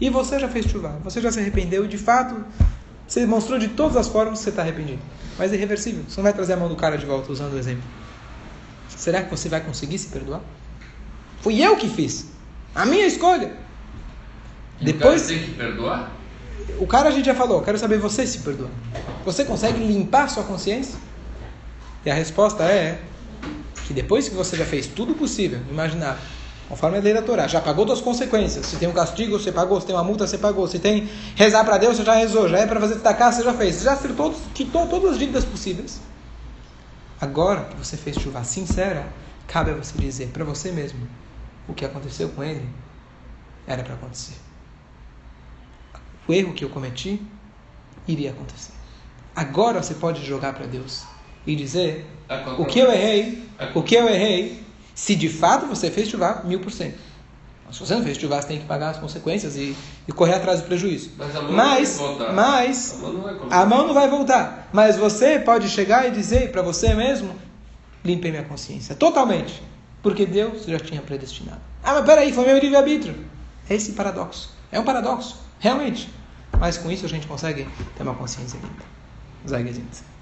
E 0.00 0.08
você 0.08 0.38
já 0.38 0.48
fez 0.48 0.66
chuva, 0.66 0.98
você 1.02 1.20
já 1.20 1.30
se 1.30 1.40
arrependeu 1.40 1.84
e 1.84 1.88
de 1.88 1.98
fato 1.98 2.44
você 3.06 3.20
demonstrou 3.20 3.58
de 3.58 3.68
todas 3.68 3.96
as 3.96 4.08
formas 4.08 4.38
que 4.38 4.44
você 4.44 4.50
está 4.50 4.62
arrependido. 4.62 5.02
Mas 5.36 5.52
é 5.52 5.56
irreversível, 5.56 6.04
você 6.08 6.16
não 6.16 6.22
vai 6.22 6.32
trazer 6.32 6.52
a 6.54 6.56
mão 6.56 6.68
do 6.68 6.76
cara 6.76 6.96
de 6.96 7.04
volta 7.04 7.30
usando 7.30 7.54
o 7.54 7.58
exemplo. 7.58 7.84
Será 8.88 9.22
que 9.22 9.30
você 9.30 9.48
vai 9.48 9.60
conseguir 9.60 9.98
se 9.98 10.08
perdoar? 10.08 10.40
Fui 11.42 11.60
eu 11.60 11.76
que 11.76 11.88
fiz. 11.88 12.26
A 12.74 12.86
minha 12.86 13.06
escolha. 13.06 13.63
Depois 14.80 15.22
o 15.22 15.26
cara 15.26 15.38
tem 15.38 15.46
que 15.46 15.54
perdoar? 15.54 16.12
O 16.78 16.86
cara 16.86 17.08
a 17.08 17.12
gente 17.12 17.26
já 17.26 17.34
falou, 17.34 17.62
quero 17.62 17.78
saber 17.78 17.98
você 17.98 18.26
se 18.26 18.38
perdoa. 18.38 18.70
Você 19.24 19.44
consegue 19.44 19.78
limpar 19.78 20.28
sua 20.28 20.44
consciência? 20.44 20.98
E 22.04 22.10
a 22.10 22.14
resposta 22.14 22.64
é 22.64 23.00
que 23.86 23.92
depois 23.92 24.28
que 24.28 24.34
você 24.34 24.56
já 24.56 24.64
fez 24.64 24.86
tudo 24.86 25.14
possível, 25.14 25.60
imaginar, 25.70 26.18
conforme 26.68 26.98
a 26.98 27.00
lei 27.00 27.14
da 27.14 27.22
Torá, 27.22 27.46
já 27.46 27.60
pagou 27.60 27.86
suas 27.86 28.00
consequências. 28.00 28.66
Se 28.66 28.76
tem 28.76 28.88
um 28.88 28.92
castigo, 28.92 29.38
você 29.38 29.52
pagou. 29.52 29.80
Se 29.80 29.86
tem 29.86 29.94
uma 29.94 30.04
multa, 30.04 30.26
você 30.26 30.36
pagou. 30.36 30.66
Se 30.66 30.78
tem 30.78 31.08
rezar 31.36 31.64
para 31.64 31.78
Deus, 31.78 31.96
você 31.96 32.04
já 32.04 32.14
rezou. 32.14 32.48
Já 32.48 32.58
é 32.58 32.66
para 32.66 32.80
fazer 32.80 32.94
destacar, 32.94 33.32
você 33.32 33.42
já 33.42 33.54
fez. 33.54 33.76
Você 33.76 33.84
já 33.84 33.92
acertou, 33.92 34.34
quitou 34.52 34.86
todas 34.86 35.12
as 35.12 35.18
dívidas 35.18 35.44
possíveis. 35.44 36.00
Agora 37.20 37.64
que 37.64 37.76
você 37.76 37.96
fez 37.96 38.16
chuva 38.16 38.42
sincera, 38.44 39.06
cabe 39.46 39.70
a 39.70 39.74
você 39.74 39.96
dizer 39.96 40.28
para 40.28 40.44
você 40.44 40.72
mesmo 40.72 41.06
o 41.68 41.72
que 41.72 41.84
aconteceu 41.84 42.28
com 42.30 42.42
ele 42.42 42.68
era 43.66 43.82
para 43.82 43.94
acontecer 43.94 44.43
o 46.26 46.32
erro 46.32 46.52
que 46.52 46.64
eu 46.64 46.70
cometi 46.70 47.20
iria 48.06 48.30
acontecer. 48.30 48.72
Agora 49.34 49.82
você 49.82 49.94
pode 49.94 50.24
jogar 50.24 50.52
para 50.54 50.66
Deus 50.66 51.02
e 51.46 51.56
dizer 51.56 52.06
o 52.58 52.64
que 52.64 52.78
eu 52.78 52.90
errei, 52.90 53.48
o 53.74 53.82
que 53.82 53.94
eu 53.94 54.08
errei, 54.08 54.62
se 54.94 55.14
de 55.14 55.28
fato 55.28 55.66
você 55.66 55.90
fez 55.90 56.08
chuva, 56.08 56.42
mil 56.44 56.60
por 56.60 56.70
cento. 56.70 56.98
Se 57.72 57.80
você 57.80 57.94
não 57.96 58.04
fez 58.04 58.16
chuva, 58.16 58.40
você 58.40 58.46
tem 58.46 58.60
que 58.60 58.66
pagar 58.66 58.90
as 58.90 58.98
consequências 58.98 59.56
e, 59.56 59.74
e 60.06 60.12
correr 60.12 60.34
atrás 60.34 60.60
do 60.60 60.66
prejuízo. 60.66 61.10
Mas, 61.16 61.34
a 61.34 61.42
mão, 61.42 61.52
mas, 61.52 61.98
não 61.98 62.16
vai 62.16 62.32
mas 62.32 62.92
a, 62.92 62.96
mão 62.98 63.48
a 63.50 63.66
mão 63.66 63.86
não 63.88 63.94
vai 63.94 64.08
voltar. 64.08 64.68
Mas 64.72 64.96
você 64.96 65.40
pode 65.40 65.68
chegar 65.68 66.06
e 66.06 66.12
dizer 66.12 66.52
para 66.52 66.62
você 66.62 66.94
mesmo: 66.94 67.34
limpei 68.04 68.30
minha 68.30 68.44
consciência 68.44 68.94
totalmente. 68.94 69.60
Porque 70.02 70.24
Deus 70.24 70.66
já 70.66 70.78
tinha 70.78 71.00
predestinado. 71.00 71.60
Ah, 71.82 71.94
mas 71.94 72.04
peraí, 72.04 72.32
foi 72.32 72.44
meu 72.44 72.58
livre-arbítrio. 72.58 73.16
É 73.68 73.74
esse 73.74 73.92
paradoxo. 73.92 74.50
É 74.70 74.78
um 74.78 74.84
paradoxo. 74.84 75.43
Realmente. 75.64 76.10
Mas 76.60 76.76
com 76.76 76.90
isso 76.92 77.06
a 77.06 77.08
gente 77.08 77.26
consegue 77.26 77.66
ter 77.96 78.02
uma 78.02 78.14
consciência 78.14 78.58
limpa. 78.58 78.84
Sei 79.46 80.13